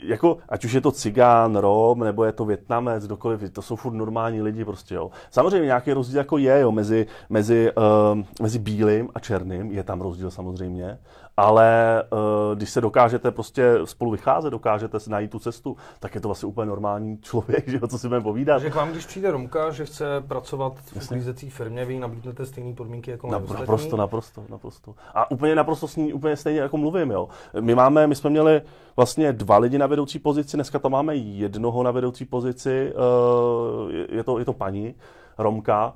jako, 0.04 0.38
ať 0.50 0.66
už 0.66 0.74
je 0.74 0.82
to 0.82 0.92
cigán, 0.92 1.56
rom, 1.56 2.00
nebo 2.00 2.26
je 2.26 2.32
to 2.32 2.46
větnamec, 2.46 3.06
kdokoliv, 3.06 3.50
to 3.52 3.62
jsou 3.62 3.76
furt 3.76 3.94
normální 3.94 4.42
lidi 4.42 4.66
prostě, 4.66 4.96
jo. 4.96 5.12
Samozřejmě 5.32 5.66
nějaký 5.66 5.94
rozdíl 5.94 6.18
jako 6.18 6.38
je, 6.38 6.60
jo, 6.60 6.72
mezi, 6.72 7.08
mezi, 7.30 7.72
uh, 7.78 8.22
mezi 8.42 8.60
bílým 8.60 9.10
a 9.16 9.20
černým, 9.20 9.72
je 9.72 9.84
tam 9.84 10.02
rozdíl 10.02 10.32
samozřejmě, 10.32 10.98
ale 11.38 12.04
uh, 12.12 12.56
když 12.56 12.70
se 12.70 12.82
dokážete 12.82 13.32
prostě 13.32 13.74
spolu 13.86 14.12
vycházet, 14.12 14.50
dokážete 14.50 15.00
si 15.00 15.10
najít 15.10 15.32
tu 15.32 15.40
cestu, 15.40 15.78
tak 16.00 16.16
je 16.16 16.22
to 16.22 16.28
vlastně 16.28 16.48
úplně 16.48 16.66
normální 16.66 17.18
člověk, 17.18 17.68
že 17.70 17.80
jo, 17.82 17.88
co 17.88 17.98
si 18.00 18.08
budeme 18.08 18.24
povídat. 18.24 18.56
Takže 18.56 18.70
k 18.70 18.76
vám, 18.76 18.92
když 18.92 19.06
přijde 19.06 19.32
Romka, 19.32 19.72
že 19.72 19.86
chce 19.86 20.06
pracovat 20.28 20.74
v 20.80 20.96
uklízecí 21.04 21.50
firmě, 21.50 21.86
vy 21.86 22.00
nabídnete 22.00 22.46
stejné 22.46 22.74
podmínky 22.74 23.12
jako 23.12 23.28
Napr- 23.28 23.60
Naprosto, 23.60 23.98
naprosto, 23.98 24.44
naprosto. 24.50 24.96
A 25.14 25.32
úplně 25.32 25.56
naprosto 25.56 25.88
s 25.88 25.96
ní 25.96 26.14
úplně 26.14 26.38
stejně 26.38 26.60
jako 26.60 26.78
mluvím, 26.78 27.12
jo. 27.12 27.30
My 27.60 27.76
máme, 27.76 28.08
my 28.08 28.16
jsme 28.16 28.30
měli 28.30 28.62
vlastně 28.96 29.34
dva 29.34 29.58
lidi 29.58 29.78
na 29.78 29.88
vedoucí 29.88 30.20
pozici, 30.20 30.58
dneska 30.58 30.80
tam 30.80 30.92
máme 30.92 31.16
jednoho 31.16 31.84
na 31.84 31.92
vedoucí 31.92 32.26
pozici, 32.26 32.94
uh, 32.94 33.92
je, 34.10 34.24
to, 34.24 34.40
je 34.40 34.46
to 34.46 34.54
paní, 34.54 34.96
Romka, 35.38 35.94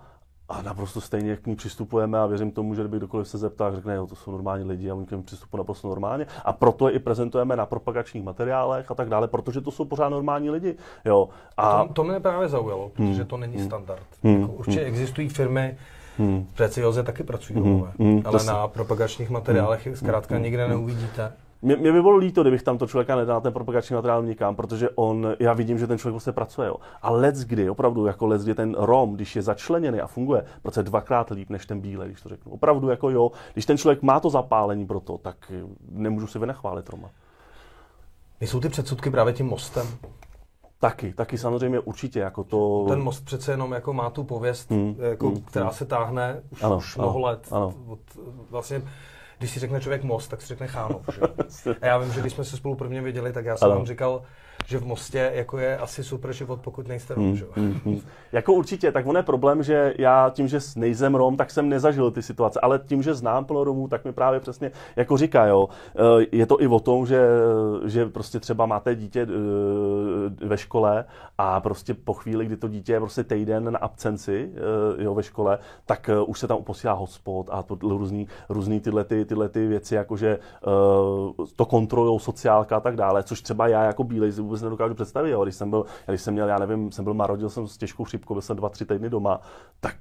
a 0.50 0.62
naprosto 0.62 1.02
stejně 1.02 1.36
k 1.36 1.48
ní 1.48 1.56
přistupujeme 1.56 2.20
a 2.20 2.26
věřím 2.26 2.52
tomu, 2.52 2.76
že 2.76 2.82
kdyby 2.82 2.98
kdokoliv 2.98 3.28
se 3.28 3.38
zeptá, 3.38 3.72
řekne, 3.72 3.96
jo, 3.96 4.08
to 4.08 4.16
jsou 4.16 4.32
normální 4.32 4.64
lidi 4.64 4.92
a 4.92 4.96
my 4.96 5.06
k 5.06 5.12
ním 5.12 5.24
přistupují 5.24 5.60
naprosto 5.60 5.88
normálně. 5.88 6.28
A 6.46 6.54
proto 6.54 6.88
je 6.88 6.94
i 6.94 7.00
prezentujeme 7.00 7.56
na 7.56 7.66
propagačních 7.66 8.24
materiálech 8.24 8.92
a 8.92 8.96
tak 8.96 9.10
dále, 9.10 9.28
protože 9.28 9.62
to 9.62 9.72
jsou 9.72 9.86
pořád 9.86 10.10
normální 10.10 10.50
lidi. 10.50 10.76
Jo. 11.06 11.30
A... 11.58 11.84
To, 11.84 11.94
to 11.94 12.04
mě 12.04 12.20
právě 12.20 12.48
zaujalo, 12.48 12.90
protože 12.90 13.14
hmm. 13.14 13.26
to 13.26 13.38
není 13.38 13.58
hmm. 13.58 13.66
standard. 13.66 14.08
Hmm. 14.24 14.42
Jako 14.42 14.54
určitě 14.54 14.80
hmm. 14.80 14.88
existují 14.88 15.30
firmy, 15.30 15.78
Hmm. 16.18 16.46
V 16.46 16.54
Precioze 16.54 17.04
taky 17.04 17.24
pracují 17.24 17.60
hmm. 17.60 17.70
domové, 17.70 17.92
hmm. 18.00 18.22
ale 18.26 18.40
to 18.40 18.46
na 18.46 18.68
propagačních 18.68 19.30
materiálech 19.30 19.86
hmm. 19.86 19.96
zkrátka 19.96 20.36
hmm. 20.36 20.44
nikde 20.44 20.68
neuvidíte. 20.68 21.32
Mě, 21.66 21.76
mě 21.76 21.92
by 21.92 22.02
bylo 22.02 22.18
líto, 22.18 22.42
kdybych 22.42 22.64
tam 22.64 22.78
to 22.78 22.88
člověka 22.88 23.16
nedal 23.16 23.42
ten 23.42 23.54
propagační 23.54 23.96
materiál 23.96 24.24
nikam, 24.24 24.56
protože 24.56 24.90
on, 24.96 25.36
já 25.40 25.54
vidím, 25.54 25.78
že 25.78 25.88
ten 25.88 25.98
člověk 25.98 26.14
prostě 26.14 26.32
pracuje. 26.32 26.68
Jo. 26.68 26.76
A 27.02 27.12
let 27.12 27.36
kdy, 27.36 27.70
opravdu, 27.70 28.06
jako 28.06 28.28
let 28.28 28.42
kdy 28.42 28.56
ten 28.56 28.76
Rom, 28.78 29.14
když 29.14 29.36
je 29.36 29.42
začleněný 29.42 30.02
a 30.02 30.08
funguje, 30.08 30.46
protože 30.62 30.84
dvakrát 30.84 31.30
líp 31.30 31.50
než 31.50 31.66
ten 31.66 31.80
bílej, 31.80 32.10
když 32.10 32.22
to 32.22 32.30
řeknu. 32.30 32.52
Opravdu, 32.52 32.90
jako 32.90 33.10
jo, 33.10 33.32
když 33.54 33.66
ten 33.66 33.78
člověk 33.78 34.02
má 34.02 34.20
to 34.20 34.30
zapálení 34.30 34.86
pro 34.86 35.00
to, 35.00 35.18
tak 35.18 35.52
nemůžu 35.92 36.28
si 36.28 36.40
vynechválit 36.40 36.90
Roma. 36.90 37.10
Jsou 38.42 38.60
ty 38.60 38.70
předsudky 38.70 39.10
právě 39.10 39.34
tím 39.34 39.46
mostem? 39.48 39.88
Taky, 40.80 41.14
taky 41.14 41.38
samozřejmě 41.38 41.80
určitě. 41.80 42.20
Jako 42.20 42.44
to... 42.44 42.86
Ten 42.90 43.02
most 43.02 43.26
přece 43.26 43.52
jenom 43.52 43.72
jako 43.72 43.94
má 43.94 44.10
tu 44.10 44.24
pověst, 44.24 44.72
hmm, 44.72 44.96
jako, 45.00 45.28
hmm, 45.28 45.42
která 45.42 45.66
hmm. 45.66 45.74
se 45.74 45.86
táhne 45.86 46.42
už, 46.50 46.64
ano, 46.64 46.78
už 46.78 46.98
mnoho 46.98 47.20
ano, 47.20 47.26
let. 47.26 47.48
Ano. 47.52 47.74
Od, 47.88 48.00
vlastně 48.50 48.82
když 49.38 49.52
si 49.52 49.60
řekne 49.60 49.82
člověk 49.82 50.04
most, 50.04 50.28
tak 50.28 50.42
si 50.42 50.48
řekne 50.48 50.68
Chánov. 50.68 51.10
Že? 51.14 51.76
A 51.82 51.86
já 51.86 51.98
vím, 51.98 52.14
že 52.14 52.22
když 52.22 52.34
jsme 52.34 52.44
se 52.44 52.58
spolu 52.58 52.76
prvně 52.76 53.02
viděli, 53.02 53.34
tak 53.34 53.46
já 53.46 53.58
jsem 53.58 53.70
vám 53.70 53.86
říkal, 53.86 54.22
že 54.66 54.78
v 54.78 54.86
Mostě 54.86 55.32
jako 55.34 55.58
je 55.58 55.78
asi 55.78 56.04
super 56.04 56.34
život, 56.34 56.60
pokud 56.64 56.88
nejste 56.88 57.14
Rom, 57.14 57.26
hmm, 57.26 57.36
že? 57.36 57.46
Hmm, 57.56 57.80
hmm. 57.86 58.02
Jako 58.32 58.54
určitě, 58.54 58.92
tak 58.92 59.08
on 59.08 59.16
je 59.16 59.24
problém, 59.24 59.64
že 59.64 59.94
já 59.98 60.30
tím, 60.30 60.48
že 60.48 60.60
nejsem 60.76 61.16
Rom, 61.16 61.38
tak 61.38 61.52
jsem 61.52 61.70
nezažil 61.70 62.12
ty 62.12 62.22
situace, 62.22 62.60
ale 62.60 62.80
tím, 62.80 63.04
že 63.04 63.14
znám 63.14 63.46
plno 63.46 63.64
Romů, 63.64 63.88
tak 63.88 64.06
mi 64.06 64.14
právě 64.14 64.40
přesně 64.40 64.72
jako 64.96 65.18
říká, 65.18 65.46
jo, 65.46 65.70
eh, 65.96 66.26
je 66.32 66.46
to 66.46 66.62
i 66.62 66.68
o 66.68 66.80
tom, 66.80 67.06
že, 67.06 67.28
že 67.86 68.06
prostě 68.06 68.40
třeba 68.40 68.66
máte 68.66 68.96
dítě 68.96 69.22
eh, 69.22 70.46
ve 70.46 70.58
škole 70.58 71.06
a 71.38 71.60
prostě 71.60 71.94
po 71.94 72.14
chvíli, 72.14 72.46
kdy 72.46 72.58
to 72.58 72.68
dítě 72.68 72.94
je 72.94 73.00
prostě 73.00 73.24
týden 73.24 73.74
na 73.74 73.80
absenci 73.80 74.50
eh, 74.54 75.04
jo, 75.04 75.16
ve 75.16 75.24
škole, 75.24 75.60
tak 75.86 76.10
už 76.26 76.40
se 76.40 76.48
tam 76.48 76.64
posílá 76.64 76.94
hotspot 76.94 77.50
a 77.52 77.64
to 77.64 77.78
různý, 77.82 78.28
různý 78.50 78.80
tyhle, 78.80 79.04
ty, 79.04 79.26
tyhle 79.26 79.50
ty 79.50 79.68
věci, 79.68 79.96
jakože 79.96 80.40
to 81.56 81.66
kontrolují 81.66 82.20
sociálka 82.20 82.78
a 82.78 82.80
tak 82.80 82.96
dále, 82.96 83.24
což 83.24 83.42
třeba 83.42 83.68
já 83.68 83.84
jako 83.84 84.04
bílej 84.04 84.32
vůbec 84.56 84.64
nedokážu 84.64 84.94
představit. 84.94 85.32
Jo. 85.32 85.44
Když 85.44 85.56
jsem 85.56 85.70
byl, 85.70 85.86
když 86.08 86.22
jsem 86.22 86.34
měl, 86.34 86.48
já 86.48 86.60
nevím, 86.60 86.92
jsem 86.92 87.04
byl 87.04 87.14
narodil 87.14 87.50
jsem 87.50 87.68
s 87.68 87.78
těžkou 87.78 88.04
chřipkou, 88.04 88.34
byl 88.34 88.42
jsem 88.42 88.58
dva, 88.58 88.70
tři 88.70 88.86
týdny 88.86 89.10
doma, 89.10 89.42
tak 89.80 89.96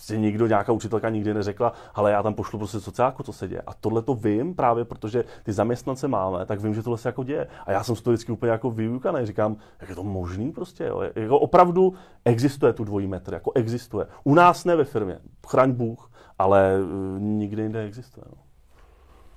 si 0.00 0.18
nikdo, 0.18 0.46
nějaká 0.46 0.72
učitelka 0.72 1.08
nikdy 1.08 1.34
neřekla, 1.34 1.72
ale 1.94 2.10
já 2.10 2.22
tam 2.22 2.34
pošlu 2.34 2.58
prostě 2.58 2.80
sociálku, 2.80 3.22
co 3.22 3.32
se 3.32 3.48
děje. 3.48 3.62
A 3.66 3.74
tohle 3.74 4.02
to 4.02 4.14
vím 4.14 4.54
právě, 4.54 4.84
protože 4.84 5.24
ty 5.42 5.52
zaměstnance 5.52 6.08
máme, 6.08 6.46
tak 6.46 6.60
vím, 6.60 6.74
že 6.74 6.82
tohle 6.82 6.98
se 6.98 7.08
jako 7.08 7.24
děje. 7.24 7.46
A 7.66 7.72
já 7.72 7.84
jsem 7.84 7.96
z 7.96 8.02
toho 8.02 8.12
vždycky 8.12 8.32
úplně 8.32 8.52
jako 8.52 8.70
vyukaný, 8.70 9.26
říkám, 9.26 9.56
jak 9.80 9.90
je 9.90 9.96
to 9.96 10.04
možný 10.04 10.52
prostě, 10.52 10.84
jo. 10.84 11.02
Jako 11.14 11.38
opravdu 11.38 11.94
existuje 12.24 12.72
tu 12.72 12.84
dvojí 12.84 13.06
metr, 13.06 13.32
jako 13.32 13.52
existuje. 13.54 14.06
U 14.24 14.34
nás 14.34 14.64
ne 14.64 14.76
ve 14.76 14.84
firmě, 14.84 15.18
chraň 15.46 15.72
Bůh, 15.72 16.10
ale 16.38 16.74
uh, 16.80 17.20
nikdy 17.20 17.62
jinde 17.62 17.82
existuje. 17.82 18.24
No. 18.26 18.42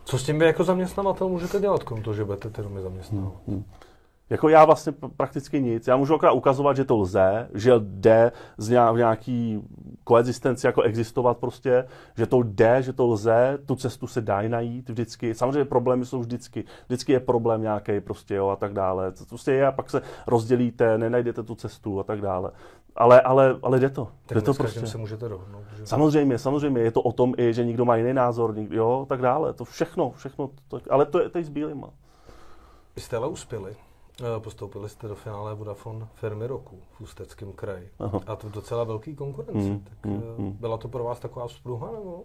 Co 0.04 0.18
s 0.18 0.24
tím 0.24 0.40
vy 0.40 0.46
jako 0.46 0.64
zaměstnavatel 0.64 1.30
můžete 1.30 1.60
dělat, 1.60 1.84
krom 1.84 2.02
toho, 2.02 2.14
že 2.14 2.26
budete 2.26 2.50
ty 2.50 2.62
domy 2.62 2.82
zaměstnávat? 2.82 3.34
Hmm, 3.48 3.56
hmm. 3.56 3.64
Jako 4.32 4.50
já 4.50 4.66
vlastně 4.66 4.94
prakticky 5.18 5.62
nic. 5.62 5.88
Já 5.88 5.98
můžu 5.98 6.16
akorát 6.16 6.32
ukazovat, 6.32 6.76
že 6.76 6.86
to 6.86 6.98
lze, 6.98 7.50
že 7.54 7.72
jde 7.80 8.32
z 8.58 8.70
nějaký 8.70 9.64
koexistenci 10.04 10.68
jako 10.68 10.82
existovat 10.82 11.38
prostě, 11.38 11.86
že 12.18 12.26
to 12.26 12.44
jde, 12.44 12.82
že 12.82 12.94
to 12.94 13.08
lze, 13.08 13.60
tu 13.66 13.76
cestu 13.76 14.08
se 14.08 14.22
dá 14.22 14.42
najít 14.42 14.90
vždycky. 14.90 15.34
Samozřejmě 15.34 15.66
problémy 15.66 16.06
jsou 16.06 16.20
vždycky. 16.20 16.64
Vždycky 16.88 17.12
je 17.12 17.20
problém 17.20 17.62
nějaký 17.62 18.00
prostě, 18.00 18.36
jo, 18.36 18.48
a 18.48 18.56
tak 18.56 18.74
dále. 18.74 19.12
To 19.12 19.26
prostě 19.26 19.52
je 19.52 19.68
a 19.68 19.72
pak 19.72 19.90
se 19.90 20.02
rozdělíte, 20.28 20.98
nenajdete 20.98 21.44
tu 21.44 21.56
cestu 21.56 22.00
a 22.00 22.04
tak 22.04 22.22
dále. 22.22 22.52
Ale, 22.96 23.22
ale, 23.22 23.56
ale 23.64 23.80
jde 23.80 23.90
to. 23.90 24.08
Tak 24.26 24.36
jde 24.36 24.42
to 24.42 24.54
prostě. 24.54 24.88
se 24.88 24.98
můžete 24.98 25.30
dohodnout. 25.30 25.64
Že? 25.78 25.88
Samozřejmě, 25.88 26.38
samozřejmě. 26.38 26.82
Je 26.82 26.92
to 26.92 27.02
o 27.02 27.12
tom 27.12 27.34
i, 27.38 27.54
že 27.54 27.66
někdo 27.66 27.86
má 27.86 27.96
jiný 27.96 28.14
názor, 28.14 28.56
někdo, 28.56 28.76
jo, 28.76 29.06
tak 29.10 29.22
dále. 29.22 29.54
To 29.54 29.66
všechno, 29.66 30.12
všechno. 30.12 30.50
To, 30.68 30.80
ale 30.90 31.06
to 31.06 31.20
je, 31.20 31.30
je 31.36 31.44
s 31.44 31.50
bílýma. 31.50 31.90
Vy 32.96 33.02
jste 33.02 33.18
ale 33.18 33.28
uspěli. 33.28 33.76
Eh, 34.22 34.40
postoupili 34.40 34.90
jste 34.90 35.08
do 35.08 35.16
finále 35.16 35.54
Vodafone 35.54 36.08
firmy 36.14 36.48
roku 36.48 36.80
v 36.92 37.02
Ústeckém 37.02 37.54
kraji. 37.54 37.90
Aha. 38.00 38.20
A 38.28 38.36
to 38.36 38.50
docela 38.50 38.84
velký 38.84 39.16
konkurence. 39.16 39.70
Mm, 39.70 39.80
tak 39.80 40.06
mm, 40.06 40.24
mm. 40.38 40.52
Byla 40.52 40.78
to 40.78 40.88
pro 40.88 41.04
vás 41.04 41.20
taková 41.20 41.48
vzpruha, 41.48 41.92
nebo? 41.92 42.24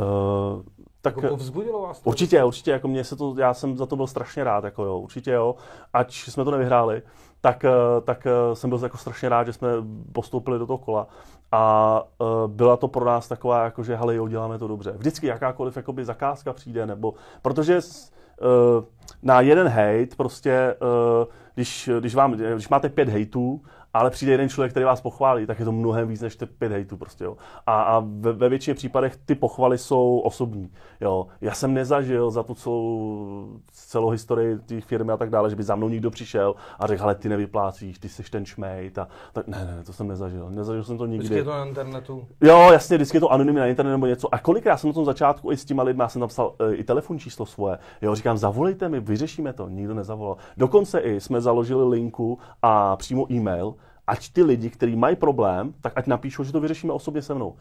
Uh, 0.00 0.62
tak 1.02 1.16
jako 1.22 1.36
vzbudilo 1.36 1.82
vás 1.82 2.00
to? 2.00 2.10
Určitě, 2.10 2.44
určitě, 2.44 2.70
jako 2.70 2.88
mě 2.88 3.04
se 3.04 3.16
to, 3.16 3.34
já 3.38 3.54
jsem 3.54 3.76
za 3.76 3.86
to 3.86 3.96
byl 3.96 4.06
strašně 4.06 4.44
rád, 4.44 4.64
jako 4.64 4.84
jo, 4.84 4.98
určitě 4.98 5.30
jo, 5.30 5.54
ať 5.92 6.14
jsme 6.14 6.44
to 6.44 6.50
nevyhráli, 6.50 7.02
tak, 7.40 7.64
tak 8.04 8.26
jsem 8.54 8.70
byl 8.70 8.80
jako 8.82 8.96
strašně 8.96 9.28
rád, 9.28 9.46
že 9.46 9.52
jsme 9.52 9.68
postoupili 10.12 10.58
do 10.58 10.66
toho 10.66 10.78
kola 10.78 11.06
a 11.52 12.02
uh, 12.18 12.50
byla 12.50 12.76
to 12.76 12.88
pro 12.88 13.04
nás 13.04 13.28
taková, 13.28 13.64
jako 13.64 13.84
že 13.84 13.96
hele, 13.96 14.14
jo, 14.14 14.28
děláme 14.28 14.58
to 14.58 14.68
dobře. 14.68 14.92
Vždycky 14.92 15.26
jakákoliv 15.26 15.76
jakoby, 15.76 16.04
zakázka 16.04 16.52
přijde, 16.52 16.86
nebo, 16.86 17.14
protože 17.42 17.80
na 19.22 19.40
jeden 19.40 19.68
hate 19.68 20.16
prostě, 20.16 20.76
uh, 20.82 21.26
když, 21.54 21.90
když, 22.00 22.14
vám, 22.14 22.32
když 22.32 22.68
máte 22.68 22.88
pět 22.88 23.08
hejtů, 23.08 23.62
ale 23.94 24.10
přijde 24.10 24.32
jeden 24.32 24.48
člověk, 24.48 24.70
který 24.70 24.84
vás 24.84 25.00
pochválí, 25.00 25.46
tak 25.46 25.58
je 25.58 25.64
to 25.64 25.72
mnohem 25.72 26.08
víc 26.08 26.20
než 26.20 26.36
ty 26.36 26.46
pět 26.46 26.72
hejtů 26.72 26.96
prostě, 26.96 27.24
jo. 27.24 27.36
A, 27.66 27.82
a 27.82 28.02
ve, 28.06 28.32
ve 28.32 28.48
většině 28.48 28.74
případech 28.74 29.16
ty 29.16 29.34
pochvaly 29.34 29.78
jsou 29.78 30.18
osobní, 30.18 30.70
jo. 31.00 31.26
Já 31.40 31.54
jsem 31.54 31.74
nezažil 31.74 32.30
za 32.30 32.42
tu 32.42 32.54
celou, 32.54 33.48
celou 33.72 34.08
historii 34.08 34.58
té 34.58 34.80
firmy 34.80 35.12
a 35.12 35.16
tak 35.16 35.30
dále, 35.30 35.50
že 35.50 35.56
by 35.56 35.62
za 35.62 35.74
mnou 35.74 35.88
někdo 35.88 36.10
přišel 36.10 36.54
a 36.78 36.86
řekl, 36.86 37.02
ale 37.02 37.14
ty 37.14 37.28
nevyplácíš, 37.28 37.98
ty 37.98 38.08
jsi 38.08 38.22
ten 38.22 38.44
šmejt 38.44 38.98
a 38.98 39.08
tak, 39.32 39.48
ne, 39.48 39.64
ne, 39.64 39.84
to 39.84 39.92
jsem 39.92 40.08
nezažil, 40.08 40.50
nezažil 40.50 40.84
jsem 40.84 40.98
to 40.98 41.06
nikdy. 41.06 41.24
Vždycky 41.24 41.38
je 41.38 41.44
to 41.44 41.50
na 41.50 41.64
internetu. 41.64 42.26
Jo, 42.40 42.68
jasně, 42.72 42.96
vždycky 42.96 43.16
je 43.16 43.20
to 43.20 43.32
anonymně 43.32 43.60
na 43.60 43.66
internetu 43.66 43.92
nebo 43.92 44.06
něco. 44.06 44.34
A 44.34 44.38
kolikrát 44.38 44.76
jsem 44.76 44.90
na 44.90 44.94
tom 44.94 45.04
začátku 45.04 45.52
i 45.52 45.56
s 45.56 45.64
těma 45.64 45.82
lidmi, 45.82 46.02
já 46.02 46.08
jsem 46.08 46.20
napsal 46.20 46.54
e, 46.58 46.74
i 46.74 46.84
telefon 46.84 47.18
číslo 47.18 47.46
svoje, 47.46 47.78
jo, 48.02 48.14
říkám, 48.14 48.38
zavolejte 48.38 48.88
mi, 48.88 49.00
vyřešíme 49.00 49.52
to, 49.52 49.68
nikdo 49.68 49.94
nezavolal. 49.94 50.36
Dokonce 50.56 51.00
i 51.00 51.20
jsme 51.20 51.40
založili 51.40 51.88
linku 51.88 52.38
a 52.62 52.96
přímo 52.96 53.32
e-mail, 53.32 53.74
ať 54.06 54.32
ty 54.32 54.42
lidi, 54.42 54.70
kteří 54.70 54.96
mají 54.96 55.16
problém, 55.16 55.74
tak 55.80 55.92
ať 55.96 56.06
napíšou, 56.06 56.44
že 56.44 56.52
to 56.52 56.60
vyřešíme 56.60 56.92
osobně 56.92 57.22
se 57.22 57.34
mnou. 57.34 57.56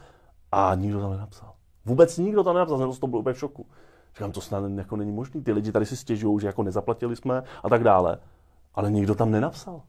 A 0.52 0.76
nikdo 0.76 1.02
tam 1.02 1.12
nenapsal. 1.12 1.54
Vůbec 1.86 2.18
nikdo 2.18 2.44
tam 2.44 2.54
nenapsal, 2.54 2.78
jsem 2.78 3.00
to 3.00 3.08
byl 3.08 3.20
úplně 3.20 3.34
v 3.34 3.40
šoku. 3.40 3.66
Říkám, 4.16 4.32
to 4.32 4.42
snad 4.42 4.64
jako 4.76 4.96
není 4.96 5.12
možné. 5.12 5.42
Ty 5.42 5.52
lidi 5.52 5.72
tady 5.72 5.86
si 5.86 5.98
stěžují, 5.98 6.40
že 6.40 6.48
jako 6.48 6.64
nezaplatili 6.64 7.16
jsme 7.16 7.44
a 7.64 7.70
tak 7.70 7.84
dále. 7.84 8.18
Ale 8.76 8.92
nikdo 8.92 9.16
tam 9.16 9.32
nenapsal. 9.32 9.82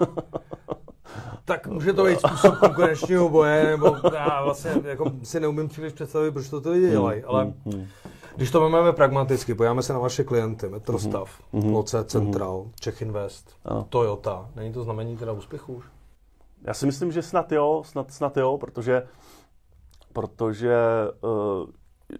tak 1.44 1.66
může 1.66 1.92
to 1.92 2.04
být 2.04 2.20
způsob 2.20 2.58
konkurenčního 2.58 3.28
boje, 3.28 3.64
nebo 3.64 3.96
já 4.14 4.44
vlastně 4.44 4.70
jako 4.84 5.12
si 5.22 5.40
neumím 5.40 5.68
příliš 5.68 5.92
představit, 5.92 6.32
proč 6.32 6.48
to 6.48 6.60
ty 6.60 6.68
lidi 6.68 6.90
dělají, 6.90 7.22
ale 7.22 7.44
hmm, 7.44 7.54
hmm. 7.64 7.86
Když 8.38 8.50
to 8.50 8.70
máme 8.70 8.92
pragmaticky, 8.92 9.54
podíváme 9.54 9.82
se 9.82 9.92
na 9.92 9.98
vaše 9.98 10.24
klienty, 10.24 10.68
Metrostav, 10.68 11.42
mm-hmm. 11.54 11.72
Loce, 11.72 12.04
Central, 12.04 12.58
mm-hmm. 12.58 12.72
Czech 12.80 13.02
Invest, 13.02 13.56
ano. 13.64 13.86
Toyota. 13.88 14.48
Není 14.56 14.72
to 14.72 14.84
znamení 14.84 15.16
teda 15.16 15.32
úspěchu 15.32 15.74
už? 15.74 15.84
Já 16.62 16.74
si 16.74 16.86
myslím, 16.86 17.12
že 17.12 17.22
snad 17.22 17.52
jo, 17.52 17.82
snad, 17.86 18.12
snad 18.12 18.36
jo, 18.36 18.58
protože, 18.58 19.06
protože 20.12 20.76
uh, 21.22 21.66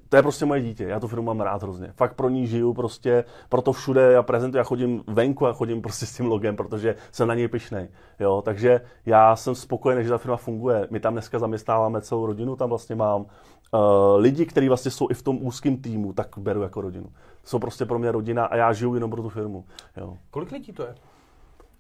to 0.09 0.17
je 0.17 0.23
prostě 0.23 0.45
moje 0.45 0.63
dítě, 0.63 0.85
já 0.85 1.01
tu 1.01 1.09
firmu 1.09 1.27
mám 1.27 1.41
rád 1.41 1.63
hrozně. 1.63 1.93
Fakt 1.97 2.15
pro 2.15 2.29
ní 2.29 2.47
žiju 2.47 2.75
prostě, 2.75 3.25
proto 3.49 3.73
všude 3.73 4.13
já 4.13 4.23
prezentuji, 4.23 4.59
já 4.59 4.65
chodím 4.65 5.05
venku 5.07 5.47
a 5.47 5.53
chodím 5.53 5.83
prostě 5.83 6.07
s 6.07 6.17
tím 6.17 6.27
logem, 6.27 6.57
protože 6.57 6.95
jsem 7.13 7.29
na 7.29 7.35
něj 7.35 7.49
pišnej. 7.49 7.89
Jo, 8.21 8.43
takže 8.45 8.81
já 9.07 9.37
jsem 9.37 9.55
spokojený, 9.55 10.05
že 10.05 10.11
ta 10.11 10.19
firma 10.19 10.37
funguje. 10.37 10.89
My 10.91 11.01
tam 11.01 11.13
dneska 11.13 11.39
zaměstnáváme 11.39 12.01
celou 12.01 12.27
rodinu, 12.27 12.57
tam 12.57 12.69
vlastně 12.69 12.97
mám 12.97 13.27
uh, 13.73 13.81
lidi, 14.21 14.47
kteří 14.47 14.69
vlastně 14.69 14.91
jsou 14.91 15.09
i 15.11 15.15
v 15.15 15.23
tom 15.23 15.39
úzkém 15.41 15.77
týmu, 15.77 16.13
tak 16.13 16.39
beru 16.39 16.63
jako 16.63 16.81
rodinu. 16.81 17.07
Jsou 17.45 17.59
prostě 17.59 17.85
pro 17.85 17.99
mě 17.99 18.13
rodina 18.13 18.45
a 18.45 18.57
já 18.57 18.73
žiju 18.73 18.95
jenom 18.95 19.11
pro 19.11 19.23
tu 19.23 19.29
firmu. 19.29 19.65
Jo. 19.97 20.17
Kolik 20.31 20.51
lidí 20.51 20.73
to 20.73 20.83
je? 20.83 20.95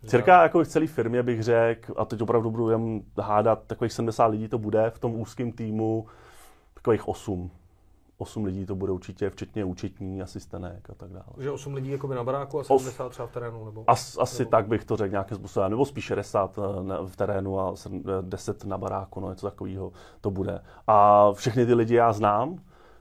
Cirka 0.06 0.42
jako 0.42 0.64
v 0.64 0.68
celé 0.68 0.86
firmě 0.86 1.22
bych 1.22 1.42
řekl, 1.42 1.94
a 1.96 2.04
teď 2.04 2.22
opravdu 2.22 2.50
budu 2.50 2.70
jen 2.70 3.02
hádat, 3.20 3.62
takových 3.66 3.92
70 3.92 4.26
lidí 4.26 4.48
to 4.48 4.58
bude, 4.58 4.90
v 4.90 4.98
tom 4.98 5.20
úzkém 5.20 5.52
týmu 5.52 6.06
takových 6.74 7.08
8. 7.08 7.50
8 8.18 8.44
lidí 8.44 8.66
to 8.66 8.74
bude 8.74 8.92
určitě, 8.92 9.30
včetně 9.30 9.64
účetní, 9.64 10.22
asistenek 10.22 10.90
a 10.90 10.94
tak 10.94 11.10
dále. 11.10 11.26
Že 11.38 11.50
8 11.50 11.74
lidí 11.74 11.90
jako 11.90 12.08
by 12.08 12.14
na 12.14 12.24
baráku 12.24 12.60
a 12.60 12.64
70 12.64 13.08
třeba 13.08 13.28
v 13.28 13.32
terénu? 13.32 13.64
Nebo, 13.64 13.84
As, 13.86 14.18
asi 14.18 14.42
nebo... 14.42 14.50
tak 14.50 14.66
bych 14.66 14.84
to 14.84 14.96
řekl 14.96 15.12
nějakým 15.12 15.36
způsobem, 15.36 15.70
nebo 15.70 15.86
spíš 15.86 16.04
60 16.04 16.58
eh, 16.58 16.62
v 17.06 17.16
terénu 17.16 17.60
a 17.60 17.74
10 18.20 18.64
na 18.64 18.78
baráku, 18.78 19.20
no 19.20 19.30
něco 19.30 19.46
takového 19.46 19.92
to 20.20 20.30
bude. 20.30 20.60
A 20.86 21.28
všechny 21.32 21.66
ty 21.66 21.74
lidi 21.74 21.94
já 21.94 22.12
znám, 22.12 22.58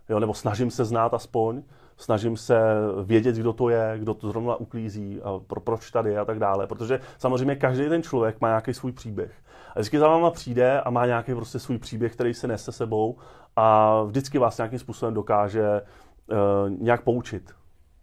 jo, 0.09 0.19
nebo 0.19 0.33
snažím 0.33 0.71
se 0.71 0.85
znát 0.85 1.13
aspoň, 1.13 1.63
snažím 1.97 2.37
se 2.37 2.59
vědět, 3.03 3.35
kdo 3.35 3.53
to 3.53 3.69
je, 3.69 3.93
kdo 3.97 4.13
to 4.13 4.27
zrovna 4.27 4.55
uklízí 4.55 5.21
a 5.23 5.39
pro, 5.47 5.59
proč 5.61 5.91
tady 5.91 6.17
a 6.17 6.25
tak 6.25 6.39
dále. 6.39 6.67
Protože 6.67 6.99
samozřejmě 7.17 7.55
každý 7.55 7.89
ten 7.89 8.03
člověk 8.03 8.41
má 8.41 8.47
nějaký 8.47 8.73
svůj 8.73 8.91
příběh. 8.91 9.31
A 9.75 9.79
vždycky 9.79 9.99
za 9.99 10.07
váma 10.07 10.31
přijde 10.31 10.81
a 10.81 10.89
má 10.89 11.05
nějaký 11.05 11.35
prostě 11.35 11.59
svůj 11.59 11.77
příběh, 11.77 12.13
který 12.13 12.33
se 12.33 12.47
nese 12.47 12.71
sebou 12.71 13.17
a 13.55 14.01
vždycky 14.03 14.37
vás 14.37 14.57
nějakým 14.57 14.79
způsobem 14.79 15.13
dokáže 15.13 15.81
uh, 16.31 16.69
nějak 16.69 17.03
poučit. 17.03 17.56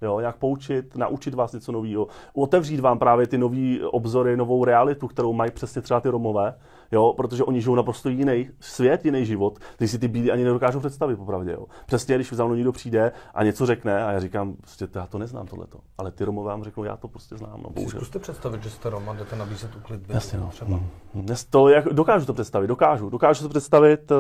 Jo, 0.05 0.21
nějak 0.21 0.37
poučit, 0.37 0.97
naučit 0.97 1.35
vás 1.35 1.53
něco 1.53 1.73
nového, 1.73 2.07
otevřít 2.35 2.81
vám 2.81 2.99
právě 2.99 3.27
ty 3.27 3.39
nové 3.39 3.79
obzory, 3.91 4.37
novou 4.37 4.65
realitu, 4.65 5.09
kterou 5.09 5.33
mají 5.33 5.51
přesně 5.51 5.83
třeba 5.83 6.01
ty 6.01 6.09
Romové, 6.09 6.55
jo, 6.93 7.13
protože 7.17 7.45
oni 7.45 7.61
žijou 7.61 7.75
naprosto 7.75 8.09
jiný 8.09 8.51
svět, 8.61 9.05
jiný 9.05 9.27
život, 9.27 9.59
který 9.75 9.89
si 9.89 9.99
ty 9.99 10.09
bílí 10.09 10.31
ani 10.31 10.45
nedokážou 10.45 10.81
představit, 10.81 11.17
popravdě. 11.17 11.53
Jo. 11.53 11.67
Přesně, 11.87 12.15
když 12.15 12.33
za 12.33 12.45
mnou 12.45 12.55
někdo 12.55 12.73
přijde 12.73 13.13
a 13.35 13.45
něco 13.45 13.67
řekne 13.67 14.05
a 14.05 14.13
já 14.13 14.21
říkám, 14.21 14.55
prostě 14.55 14.89
já 14.95 15.07
to 15.07 15.19
neznám 15.19 15.47
tohleto, 15.47 15.79
ale 15.99 16.11
ty 16.11 16.25
Romové 16.25 16.49
vám 16.49 16.65
řeknou, 16.65 16.85
já 16.85 16.97
to 16.97 17.09
prostě 17.09 17.37
znám. 17.37 17.61
No, 17.65 17.71
bohužel. 17.71 18.01
Zkuste 18.01 18.19
představit, 18.19 18.63
že 18.63 18.71
jste 18.71 18.91
Roma, 18.91 19.15
jdete 19.15 19.37
nabízet 19.37 19.77
uklid 19.77 20.01
Jasně, 20.09 20.39
no. 20.39 20.49
třeba. 20.49 20.81
Hmm. 21.15 21.27
To, 21.51 21.69
jak, 21.69 21.85
dokážu 21.85 22.27
to 22.27 22.35
představit, 22.35 22.67
dokážu, 22.67 23.11
dokážu 23.11 23.43
to 23.43 23.49
představit, 23.49 24.13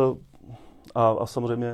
a, 0.95 1.17
a 1.21 1.27
samozřejmě 1.27 1.73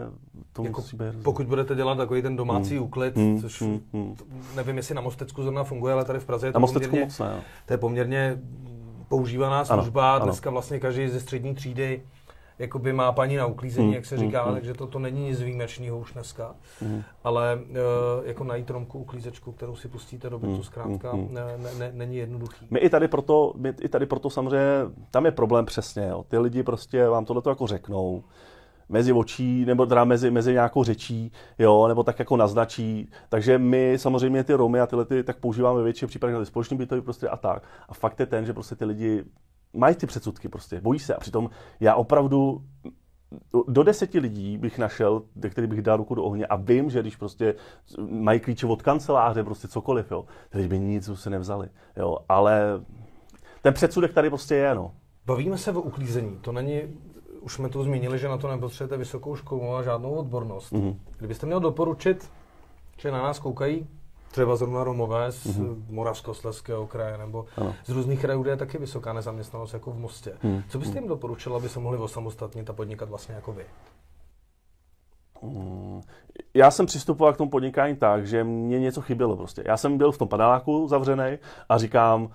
to 0.52 0.64
jako 0.64 0.80
musí 0.80 0.96
být. 0.96 1.22
Pokud 1.22 1.46
budete 1.46 1.74
dělat 1.74 1.94
takový 1.94 2.22
ten 2.22 2.36
domácí 2.36 2.74
hmm. 2.74 2.84
úklid, 2.84 3.16
hmm. 3.16 3.40
což 3.40 3.62
hmm. 3.62 4.16
nevím, 4.56 4.76
jestli 4.76 4.94
na 4.94 5.00
Mostecku 5.00 5.42
zrovna 5.42 5.64
funguje, 5.64 5.94
ale 5.94 6.04
tady 6.04 6.18
v 6.18 6.24
Praze 6.24 6.46
je 6.46 6.52
to, 6.52 6.60
poměrně, 6.60 7.00
moc 7.00 7.18
ne, 7.18 7.42
to 7.66 7.72
je 7.72 7.78
poměrně 7.78 8.38
používaná 9.08 9.64
služba. 9.64 10.16
Ano, 10.16 10.24
Dneska 10.24 10.50
ano. 10.50 10.52
vlastně 10.52 10.80
každý 10.80 11.08
ze 11.08 11.20
střední 11.20 11.54
třídy 11.54 12.02
jakoby 12.60 12.92
má 12.92 13.12
paní 13.12 13.36
na 13.36 13.46
uklízení, 13.46 13.86
hmm. 13.86 13.94
jak 13.94 14.06
se 14.06 14.16
říká, 14.16 14.44
hmm. 14.44 14.54
takže 14.54 14.74
to, 14.74 14.86
to 14.86 14.98
není 14.98 15.24
nic 15.24 15.40
výjimečného 15.40 15.98
už 15.98 16.12
dneska. 16.12 16.54
Hmm. 16.80 17.02
Ale 17.24 17.58
uh, 17.70 18.26
jako 18.26 18.44
najít 18.44 18.70
Romku 18.70 18.98
uklízečku, 18.98 19.52
kterou 19.52 19.76
si 19.76 19.88
pustíte 19.88 20.30
do 20.30 20.38
bytu, 20.38 20.52
hmm. 20.52 20.62
zkrátka 20.62 21.12
hmm. 21.12 21.28
ne, 21.30 21.40
ne, 21.56 21.74
ne, 21.78 21.92
není 21.94 22.16
jednoduchý. 22.16 22.66
My 22.70 22.78
i 22.78 22.90
tady 22.90 23.08
proto, 23.08 23.52
my 23.56 23.72
i 23.80 23.88
tady 23.88 24.06
proto 24.06 24.30
samozřejmě, 24.30 24.66
tam 25.10 25.24
je 25.24 25.30
problém 25.30 25.66
přesně, 25.66 26.06
jo. 26.06 26.24
ty 26.28 26.38
lidi 26.38 26.62
prostě 26.62 27.08
vám 27.08 27.24
tohle 27.24 27.42
jako 27.48 27.66
řeknou, 27.66 28.22
mezi 28.90 29.12
očí, 29.12 29.64
nebo 29.64 29.86
teda 29.86 30.04
mezi, 30.04 30.30
mezi 30.30 30.52
nějakou 30.52 30.84
řečí, 30.84 31.32
jo, 31.58 31.88
nebo 31.88 32.02
tak 32.02 32.18
jako 32.18 32.36
naznačí. 32.36 33.10
Takže 33.28 33.58
my 33.58 33.94
samozřejmě 33.96 34.44
ty 34.44 34.54
Romy 34.54 34.80
a 34.80 34.86
tyhle 34.86 35.04
ty, 35.04 35.22
tak 35.22 35.36
používáme 35.36 35.78
ve 35.78 35.84
většině 35.84 36.06
případech 36.08 36.36
na 36.36 36.44
společný 36.44 36.76
bytový 36.76 37.00
prostě 37.00 37.28
a 37.28 37.36
tak. 37.36 37.62
A 37.88 37.94
fakt 37.94 38.20
je 38.20 38.26
ten, 38.26 38.44
že 38.44 38.52
prostě 38.52 38.74
ty 38.76 38.84
lidi 38.84 39.24
mají 39.72 39.94
ty 39.94 40.06
předsudky 40.06 40.48
prostě, 40.48 40.80
bojí 40.80 40.98
se. 40.98 41.14
A 41.14 41.20
přitom 41.20 41.50
já 41.80 41.94
opravdu 41.94 42.62
do 43.68 43.82
deseti 43.82 44.18
lidí 44.18 44.58
bych 44.58 44.78
našel, 44.78 45.22
který 45.50 45.66
bych 45.66 45.82
dal 45.82 45.96
ruku 45.96 46.14
do 46.14 46.24
ohně 46.24 46.46
a 46.46 46.56
vím, 46.56 46.90
že 46.90 47.00
když 47.00 47.16
prostě 47.16 47.54
mají 48.10 48.40
klíče 48.40 48.66
od 48.66 48.82
kanceláře, 48.82 49.44
prostě 49.44 49.68
cokoliv, 49.68 50.10
jo, 50.10 50.24
takže 50.50 50.68
by 50.68 50.78
nic 50.78 51.10
se 51.14 51.30
nevzali, 51.30 51.68
jo, 51.96 52.16
ale 52.28 52.80
ten 53.62 53.74
předsudek 53.74 54.12
tady 54.12 54.28
prostě 54.30 54.54
je, 54.54 54.74
no. 54.74 54.92
Bavíme 55.26 55.58
se 55.58 55.72
o 55.72 55.80
uklízení, 55.80 56.38
to 56.40 56.52
není, 56.52 56.82
už 57.40 57.54
jsme 57.54 57.68
to 57.68 57.82
zmínili, 57.82 58.18
že 58.18 58.28
na 58.28 58.36
to 58.36 58.48
nepotřebujete 58.48 58.96
vysokou 58.96 59.36
školu 59.36 59.74
a 59.74 59.82
žádnou 59.82 60.14
odbornost. 60.14 60.72
Mm-hmm. 60.72 60.96
Kdybyste 61.16 61.46
měl 61.46 61.60
doporučit, 61.60 62.30
že 62.98 63.10
na 63.10 63.22
nás 63.22 63.38
koukají 63.38 63.86
třeba 64.30 64.56
zrovna 64.56 64.84
Romové 64.84 65.32
z 65.32 65.46
mm-hmm. 65.46 65.82
Moravskoslezského 65.88 66.86
kraje 66.86 67.18
nebo 67.18 67.46
ano. 67.56 67.74
z 67.84 67.88
různých 67.88 68.20
krajů, 68.20 68.42
kde 68.42 68.50
je 68.50 68.56
taky 68.56 68.78
vysoká 68.78 69.12
nezaměstnanost 69.12 69.72
jako 69.72 69.90
v 69.90 69.98
Mostě. 69.98 70.32
Mm. 70.42 70.62
Co 70.68 70.78
byste 70.78 70.98
jim 70.98 71.08
doporučil, 71.08 71.56
aby 71.56 71.68
se 71.68 71.80
mohli 71.80 71.98
osamostatnit 71.98 72.70
a 72.70 72.72
podnikat 72.72 73.08
vlastně 73.08 73.34
jako 73.34 73.52
vy? 73.52 73.64
Mm. 75.42 76.00
Já 76.54 76.70
jsem 76.70 76.86
přistupoval 76.86 77.32
k 77.32 77.36
tomu 77.36 77.50
podnikání 77.50 77.96
tak, 77.96 78.26
že 78.26 78.44
mě 78.44 78.80
něco 78.80 79.00
chybělo 79.00 79.36
prostě. 79.36 79.62
Já 79.66 79.76
jsem 79.76 79.98
byl 79.98 80.12
v 80.12 80.18
tom 80.18 80.28
paneláku 80.28 80.88
zavřený 80.88 81.38
a 81.68 81.78
říkám, 81.78 82.30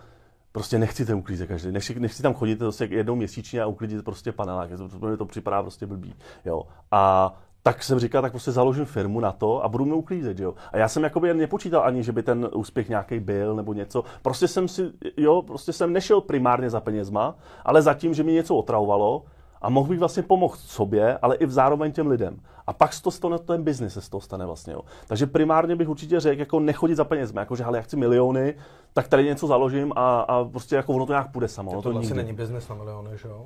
prostě 0.55 0.79
nechci 0.79 1.05
ten 1.05 1.15
uklízet 1.15 1.47
každý, 1.47 1.71
nechci, 1.71 1.99
nechci 1.99 2.23
tam 2.23 2.33
chodit 2.33 2.55
prostě 2.55 2.87
jednou 2.91 3.15
měsíčně 3.15 3.61
a 3.61 3.65
uklidit 3.65 4.05
prostě 4.05 4.31
panelák, 4.31 4.69
to, 4.77 5.07
mě 5.07 5.17
to 5.17 5.25
připadá 5.25 5.61
prostě 5.61 5.85
blbý, 5.85 6.15
jo. 6.45 6.63
A 6.91 7.33
tak 7.63 7.83
jsem 7.83 7.99
říkal, 7.99 8.21
tak 8.21 8.31
prostě 8.31 8.51
založím 8.51 8.85
firmu 8.85 9.19
na 9.19 9.31
to 9.31 9.63
a 9.63 9.69
budu 9.69 9.85
mě 9.85 9.93
uklízet, 9.93 10.39
jo. 10.39 10.53
A 10.71 10.77
já 10.77 10.87
jsem 10.87 11.03
jakoby 11.03 11.33
nepočítal 11.33 11.83
ani, 11.85 12.03
že 12.03 12.11
by 12.11 12.23
ten 12.23 12.49
úspěch 12.53 12.89
nějaký 12.89 13.19
byl 13.19 13.55
nebo 13.55 13.73
něco. 13.73 14.03
Prostě 14.21 14.47
jsem 14.47 14.67
si, 14.67 14.91
jo, 15.17 15.41
prostě 15.41 15.73
jsem 15.73 15.93
nešel 15.93 16.21
primárně 16.21 16.69
za 16.69 16.81
penězma, 16.81 17.35
ale 17.65 17.81
za 17.81 17.93
tím, 17.93 18.13
že 18.13 18.23
mi 18.23 18.31
něco 18.31 18.55
otravovalo 18.55 19.23
a 19.65 19.69
mohl 19.69 19.89
bych 19.89 19.99
vlastně 19.99 20.23
pomoct 20.23 20.59
sobě, 20.59 21.17
ale 21.17 21.35
i 21.35 21.45
v 21.45 21.51
zároveň 21.51 21.91
těm 21.91 22.07
lidem. 22.07 22.39
A 22.67 22.73
pak 22.73 22.93
z 22.93 23.01
toho 23.01 23.11
stane 23.11 23.39
ten 23.39 23.63
biznis 23.63 23.93
se 23.93 24.01
z 24.01 24.09
toho 24.09 24.21
stane 24.21 24.45
vlastně. 24.45 24.73
Jo. 24.73 24.81
Takže 25.07 25.25
primárně 25.25 25.75
bych 25.75 25.89
určitě 25.89 26.19
řekl, 26.19 26.39
jako 26.39 26.59
nechodit 26.59 26.97
za 26.97 27.03
penězma, 27.03 27.41
jako 27.41 27.55
že 27.55 27.63
ale 27.63 27.77
já 27.77 27.81
chci 27.81 27.97
miliony, 27.97 28.53
tak 28.93 29.07
tady 29.07 29.23
něco 29.23 29.47
založím 29.47 29.93
a, 29.95 30.19
a 30.19 30.43
prostě 30.43 30.75
jako 30.75 30.93
ono 30.93 31.05
to 31.05 31.13
nějak 31.13 31.31
půjde 31.31 31.47
samo. 31.47 31.71
To, 31.71 31.81
to 31.81 31.91
vlastně 31.91 32.15
není 32.15 32.33
biznis 32.33 32.69
na 32.69 32.75
miliony, 32.75 33.09
že 33.17 33.27
jo? 33.27 33.45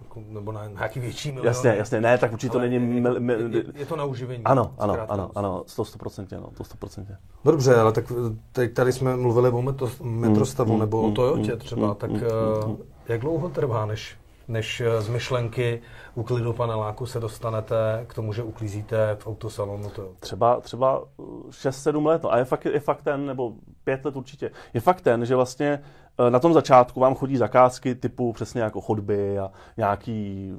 Jako, 0.00 0.22
nebo 0.28 0.52
na 0.52 0.66
nějaký 0.66 1.00
větší 1.00 1.32
milion. 1.32 1.46
Jasně, 1.46 1.74
jasně, 1.78 2.00
ne, 2.00 2.18
tak 2.18 2.32
určitě 2.32 2.52
to 2.52 2.58
není... 2.58 2.78
Mil, 2.78 3.20
mil, 3.20 3.54
je, 3.54 3.64
je, 3.74 3.86
to 3.86 3.96
na 3.96 4.04
uživení. 4.04 4.44
Ano, 4.44 4.74
ano, 4.78 4.96
ano, 5.08 5.30
ano, 5.34 5.64
100%, 5.66 6.40
no, 6.40 6.50
to 6.56 6.64
100%. 6.64 7.06
No 7.44 7.52
dobře, 7.52 7.76
ale 7.76 7.92
tak 7.92 8.12
teď 8.52 8.74
tady 8.74 8.92
jsme 8.92 9.16
mluvili 9.16 9.50
o 9.50 9.62
metro, 9.62 9.90
metrostavu 10.02 10.72
mm, 10.72 10.80
nebo 10.80 11.02
mm, 11.02 11.08
o 11.08 11.14
Toyotě 11.14 11.52
mm, 11.52 11.58
třeba, 11.58 11.88
mm, 11.88 11.94
tak 11.94 12.10
mm, 12.10 12.22
uh, 12.66 12.76
jak 13.08 13.20
dlouho 13.20 13.48
trvá, 13.48 13.86
než, 13.86 14.16
než 14.48 14.80
eh, 14.80 15.02
z 15.02 15.08
myšlenky 15.08 15.80
uklidu 16.14 16.52
paneláku 16.52 17.06
se 17.06 17.20
dostanete 17.20 18.04
k 18.06 18.14
tomu, 18.14 18.32
že 18.32 18.42
uklízíte 18.42 19.16
v 19.20 19.26
autosalonu 19.26 19.90
to? 19.90 20.12
Třeba, 20.20 20.60
třeba 20.60 21.04
6-7 21.48 22.06
let, 22.06 22.22
no. 22.22 22.32
a 22.32 22.38
je 22.38 22.44
fakt, 22.44 22.64
je 22.64 22.80
fakt 22.80 23.02
ten, 23.02 23.26
nebo 23.26 23.52
5 23.84 24.04
let 24.04 24.16
určitě, 24.16 24.50
je 24.74 24.80
fakt 24.80 25.00
ten, 25.00 25.26
že 25.26 25.36
vlastně 25.36 25.82
Eh, 26.20 26.30
na 26.30 26.38
tom 26.38 26.52
začátku 26.52 27.00
vám 27.00 27.14
chodí 27.14 27.36
zakázky 27.36 27.94
typu 27.94 28.32
přesně 28.32 28.60
jako 28.60 28.80
chodby 28.80 29.38
a 29.38 29.50
nějaký, 29.76 30.52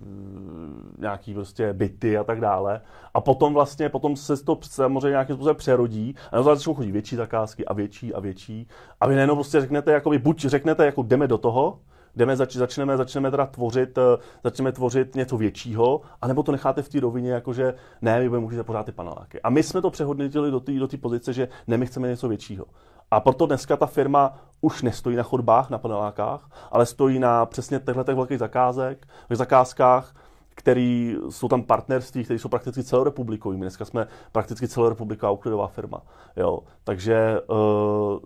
nějaký 0.98 1.34
prostě 1.34 1.74
byty 1.74 2.18
a 2.18 2.24
tak 2.24 2.42
dále. 2.42 2.82
A 3.14 3.22
potom 3.22 3.54
vlastně, 3.54 3.90
potom 3.90 4.16
se 4.16 4.44
to 4.44 4.60
samozřejmě 4.62 5.10
nějakým 5.10 5.36
způsobem 5.36 5.56
přerodí 5.56 6.16
a 6.32 6.36
na 6.36 6.44
začátku 6.44 6.74
chodí 6.74 6.92
větší 6.92 7.16
zakázky 7.16 7.66
a 7.66 7.74
větší 7.74 8.14
a 8.14 8.20
větší. 8.20 8.68
A 9.00 9.08
vy 9.08 9.16
nejenom 9.16 9.38
prostě 9.38 9.62
řeknete, 9.62 9.92
jakoby, 9.92 10.20
buď 10.20 10.46
řeknete, 10.46 10.86
jako 10.86 11.04
jdeme 11.04 11.28
do 11.28 11.38
toho, 11.38 11.80
jdeme, 12.16 12.36
zač, 12.36 12.56
začneme, 12.56 12.98
začneme 12.98 13.32
teda 13.32 13.46
tvořit, 13.46 13.98
eh, 13.98 14.02
začneme 14.44 14.72
tvořit 14.72 15.16
něco 15.16 15.38
většího, 15.38 16.02
anebo 16.22 16.44
to 16.44 16.52
necháte 16.52 16.82
v 16.82 16.90
té 16.90 17.00
rovině, 17.00 17.32
jakože 17.32 17.74
ne, 18.02 18.20
vy 18.20 18.30
budeme 18.30 18.44
můžete 18.44 18.64
pořád 18.64 18.86
ty 18.86 18.92
paneláky. 18.92 19.42
A 19.42 19.50
my 19.50 19.64
jsme 19.64 19.82
to 19.82 19.90
přehodnotili 19.90 20.52
do 20.52 20.60
té 20.60 20.80
do 20.80 20.88
pozice, 21.02 21.34
že 21.34 21.48
ne, 21.68 21.78
my 21.78 21.86
chceme 21.86 22.08
něco 22.08 22.28
většího. 22.28 22.66
A 23.12 23.20
proto 23.20 23.46
dneska 23.46 23.78
ta 23.78 23.86
firma 23.86 24.38
už 24.62 24.82
nestojí 24.82 25.16
na 25.16 25.24
chodbách, 25.24 25.70
na 25.70 25.78
panelákách, 25.78 26.50
ale 26.72 26.86
stojí 26.86 27.20
na 27.20 27.46
přesně 27.46 27.80
těchto 27.80 28.16
velkých 28.16 28.40
zakázek, 28.40 29.08
zakázkách, 29.30 30.16
který 30.60 31.16
jsou 31.30 31.48
tam 31.48 31.64
partnerství, 31.64 32.24
které 32.24 32.40
jsou 32.40 32.50
prakticky 32.50 32.84
celorepublikový. 32.84 33.58
My 33.58 33.64
dneska 33.64 33.86
jsme 33.86 34.08
prakticky 34.32 34.68
celorepubliková 34.68 35.32
uklidová 35.32 35.68
firma. 35.68 36.02
Jo. 36.38 36.60
Takže 36.84 37.42
uh, 37.48 37.58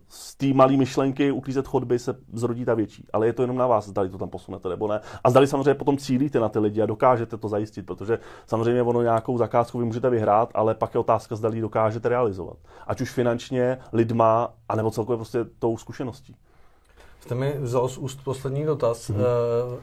z 0.07 0.35
té 0.35 0.53
malé 0.53 0.77
myšlenky 0.77 1.31
uklízet 1.31 1.67
chodby 1.67 1.99
se 1.99 2.15
zrodí 2.33 2.65
ta 2.65 2.73
větší. 2.73 3.05
Ale 3.13 3.25
je 3.25 3.33
to 3.33 3.41
jenom 3.43 3.57
na 3.57 3.67
vás, 3.67 3.87
zdali 3.87 4.09
to 4.09 4.17
tam 4.17 4.29
posunete 4.29 4.69
nebo 4.69 4.87
ne. 4.87 4.99
A 5.23 5.29
zdali 5.29 5.47
samozřejmě 5.47 5.73
potom 5.73 5.97
cílíte 5.97 6.39
na 6.39 6.49
ty 6.49 6.59
lidi 6.59 6.81
a 6.81 6.85
dokážete 6.85 7.37
to 7.37 7.47
zajistit, 7.47 7.85
protože 7.85 8.19
samozřejmě 8.45 8.81
ono 8.81 9.01
nějakou 9.01 9.37
zakázku 9.37 9.79
vy 9.79 9.85
můžete 9.85 10.09
vyhrát, 10.09 10.49
ale 10.53 10.75
pak 10.75 10.93
je 10.93 10.99
otázka, 10.99 11.35
zdali 11.35 11.61
dokážete 11.61 12.09
realizovat. 12.09 12.57
Ať 12.87 13.01
už 13.01 13.11
finančně, 13.11 13.77
lidma, 13.93 14.53
anebo 14.69 14.91
celkově 14.91 15.17
prostě 15.17 15.45
tou 15.59 15.77
zkušeností. 15.77 16.35
Jste 17.23 17.35
mi 17.35 17.57
vzal 17.59 17.87
z 17.87 17.97
úst 17.97 18.23
poslední 18.23 18.65
dotaz. 18.65 19.09
Mm-hmm. 19.09 19.23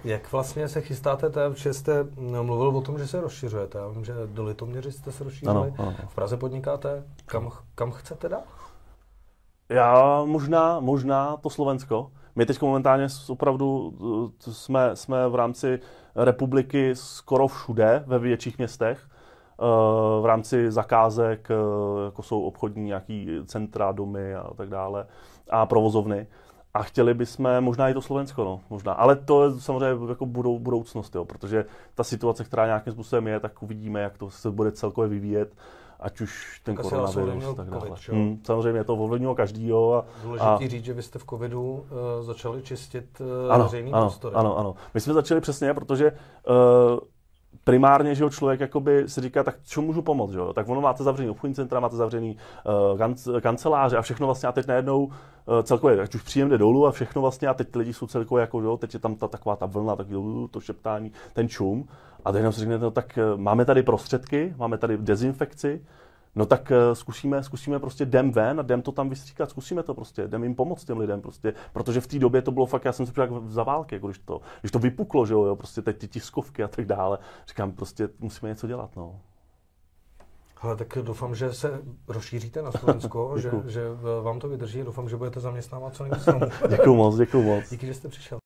Jak 0.04 0.32
vlastně 0.32 0.68
se 0.68 0.80
chystáte, 0.80 1.30
že 1.54 1.74
jste 1.74 2.06
mluvil 2.42 2.68
o 2.68 2.80
tom, 2.80 2.98
že 2.98 3.06
se 3.06 3.20
rozšiřujete. 3.20 3.78
Já 3.78 3.88
vím, 3.88 4.04
že 4.04 4.14
do 4.26 4.44
Litoměři 4.44 4.92
jste 4.92 5.12
se 5.12 5.24
rozšířili. 5.24 5.56
Ano, 5.56 5.74
ano. 5.78 5.94
V 6.08 6.14
Praze 6.14 6.36
podnikáte. 6.36 7.04
Kam, 7.26 7.50
kam 7.74 7.90
chcete 7.90 8.28
dát? 8.28 8.44
Já 9.68 10.24
možná, 10.24 10.80
možná 10.80 11.36
to 11.36 11.50
Slovensko. 11.50 12.10
My 12.36 12.46
teď 12.46 12.62
momentálně 12.62 13.06
opravdu 13.28 13.92
eh, 14.48 14.52
jsme, 14.52 14.96
jsme 14.96 15.28
v 15.28 15.34
rámci 15.34 15.80
republiky 16.14 16.90
skoro 16.94 17.48
všude 17.48 18.04
ve 18.06 18.18
větších 18.18 18.58
městech 18.58 19.08
eh, 19.08 19.64
v 20.20 20.24
rámci 20.24 20.70
zakázek, 20.70 21.48
jako 22.04 22.22
jsou 22.22 22.42
obchodní 22.42 22.84
nějaký 22.84 23.28
centra, 23.46 23.92
domy 23.92 24.34
a 24.34 24.50
tak 24.56 24.68
dále 24.68 25.06
a 25.50 25.66
provozovny. 25.66 26.26
A 26.74 26.82
chtěli 26.82 27.14
bychom 27.14 27.60
možná 27.60 27.88
i 27.88 27.94
to 27.94 28.02
Slovensko, 28.02 28.44
no, 28.44 28.60
možná. 28.70 28.92
Ale 28.92 29.16
to 29.16 29.44
je 29.44 29.60
samozřejmě 29.60 30.08
jako 30.08 30.26
budou, 30.26 30.58
budoucnost, 30.58 31.14
jo, 31.14 31.24
protože 31.24 31.64
ta 31.94 32.04
situace, 32.04 32.44
která 32.44 32.66
nějakým 32.66 32.92
způsobem 32.92 33.26
je, 33.26 33.40
tak 33.40 33.62
uvidíme, 33.62 34.00
jak 34.00 34.18
to 34.18 34.30
se 34.30 34.50
bude 34.50 34.72
celkově 34.72 35.08
vyvíjet 35.10 35.54
ať 36.00 36.20
už 36.20 36.60
ten 36.64 36.76
tak 36.76 36.84
koronavirus 36.84 37.56
tak 37.56 37.70
dále. 37.70 37.80
COVID, 37.80 38.08
hmm, 38.08 38.40
samozřejmě 38.44 38.84
to 38.84 38.94
ovlivnilo 38.96 39.34
každýho. 39.34 39.94
A, 39.94 40.04
Důležitý 40.22 40.64
a... 40.64 40.68
říct, 40.68 40.84
že 40.84 40.92
vy 40.92 41.02
jste 41.02 41.18
v 41.18 41.24
covidu 41.24 41.72
uh, 41.72 41.86
začali 42.20 42.62
čistit 42.62 43.20
uh, 43.20 43.52
ano, 43.52 43.64
veřejný 43.64 43.92
ano, 43.92 44.02
prostory. 44.02 44.36
Ano, 44.36 44.58
ano. 44.58 44.74
My 44.94 45.00
jsme 45.00 45.14
začali 45.14 45.40
přesně, 45.40 45.74
protože 45.74 46.12
uh, 46.12 46.98
primárně, 47.64 48.14
že 48.14 48.24
jo, 48.24 48.30
člověk 48.30 48.60
jakoby 48.60 49.04
si 49.06 49.20
říká, 49.20 49.42
tak 49.42 49.56
co 49.62 49.82
můžu 49.82 50.02
pomoct, 50.02 50.32
že 50.32 50.38
jo? 50.38 50.52
Tak 50.52 50.68
ono 50.68 50.80
máte 50.80 51.02
zavřený 51.02 51.30
obchodní 51.30 51.54
centra, 51.54 51.80
máte 51.80 51.96
zavřený 51.96 52.36
uh, 52.66 52.98
kanc- 52.98 53.40
kanceláře 53.40 53.96
a 53.96 54.02
všechno 54.02 54.26
vlastně 54.26 54.48
a 54.48 54.52
teď 54.52 54.66
najednou 54.66 55.04
uh, 55.04 55.12
celkově, 55.62 56.00
ať 56.00 56.14
už 56.14 56.22
příjem 56.22 56.48
jde 56.48 56.58
dolů 56.58 56.86
a 56.86 56.92
všechno 56.92 57.22
vlastně 57.22 57.48
a 57.48 57.54
teď 57.54 57.68
ty 57.68 57.78
lidi 57.78 57.92
jsou 57.92 58.06
celkově 58.06 58.40
jako, 58.40 58.60
jo, 58.60 58.76
teď 58.76 58.94
je 58.94 59.00
tam 59.00 59.14
ta 59.14 59.28
taková 59.28 59.56
ta 59.56 59.66
vlna, 59.66 59.96
tak 59.96 60.06
to 60.50 60.60
šeptání, 60.60 61.12
ten 61.32 61.48
čum 61.48 61.88
a 62.24 62.32
teď 62.32 62.42
si 62.50 62.60
řeknete, 62.60 62.84
no, 62.84 62.90
tak 62.90 63.18
uh, 63.32 63.40
máme 63.40 63.64
tady 63.64 63.82
prostředky, 63.82 64.54
máme 64.56 64.78
tady 64.78 64.98
dezinfekci, 64.98 65.80
No 66.34 66.46
tak 66.46 66.70
uh, 66.70 66.94
zkusíme, 66.94 67.42
zkusíme 67.42 67.78
prostě 67.78 68.04
jdem 68.04 68.32
ven 68.32 68.60
a 68.60 68.62
jdem 68.62 68.82
to 68.82 68.92
tam 68.92 69.08
vystříkat, 69.08 69.50
zkusíme 69.50 69.82
to 69.82 69.94
prostě, 69.94 70.22
jdem 70.22 70.42
jim 70.42 70.54
pomoct 70.54 70.84
těm 70.84 70.98
lidem 70.98 71.20
prostě, 71.20 71.54
protože 71.72 72.00
v 72.00 72.06
té 72.06 72.18
době 72.18 72.42
to 72.42 72.52
bylo 72.52 72.66
fakt, 72.66 72.84
já 72.84 72.92
jsem 72.92 73.06
si 73.06 73.12
jak 73.20 73.30
za 73.46 73.62
války, 73.62 73.94
jako 73.94 74.06
když 74.06 74.18
to, 74.18 74.40
když 74.60 74.72
to 74.72 74.78
vypuklo, 74.78 75.26
že 75.26 75.34
jo, 75.34 75.44
jo, 75.44 75.56
prostě 75.56 75.82
teď 75.82 75.98
ty 75.98 76.08
tiskovky 76.08 76.62
a 76.62 76.68
tak 76.68 76.84
dále, 76.84 77.18
říkám 77.48 77.72
prostě 77.72 78.08
musíme 78.18 78.48
něco 78.48 78.66
dělat, 78.66 78.96
no. 78.96 79.20
Ale 80.60 80.76
tak 80.76 80.98
doufám, 81.02 81.34
že 81.34 81.52
se 81.52 81.82
rozšíříte 82.08 82.62
na 82.62 82.70
Slovensko, 82.78 83.34
že, 83.38 83.50
že 83.66 83.82
vám 84.22 84.38
to 84.40 84.48
vydrží. 84.48 84.82
Doufám, 84.82 85.08
že 85.08 85.16
budete 85.16 85.40
zaměstnávat 85.40 85.94
co 85.94 86.02
nejvíc 86.02 86.28
Děkuji 86.68 86.94
moc, 86.96 87.16
děkuji 87.16 87.42
moc. 87.42 87.70
Díky, 87.70 87.86
že 87.86 87.94
jste 87.94 88.08
přišel. 88.08 88.38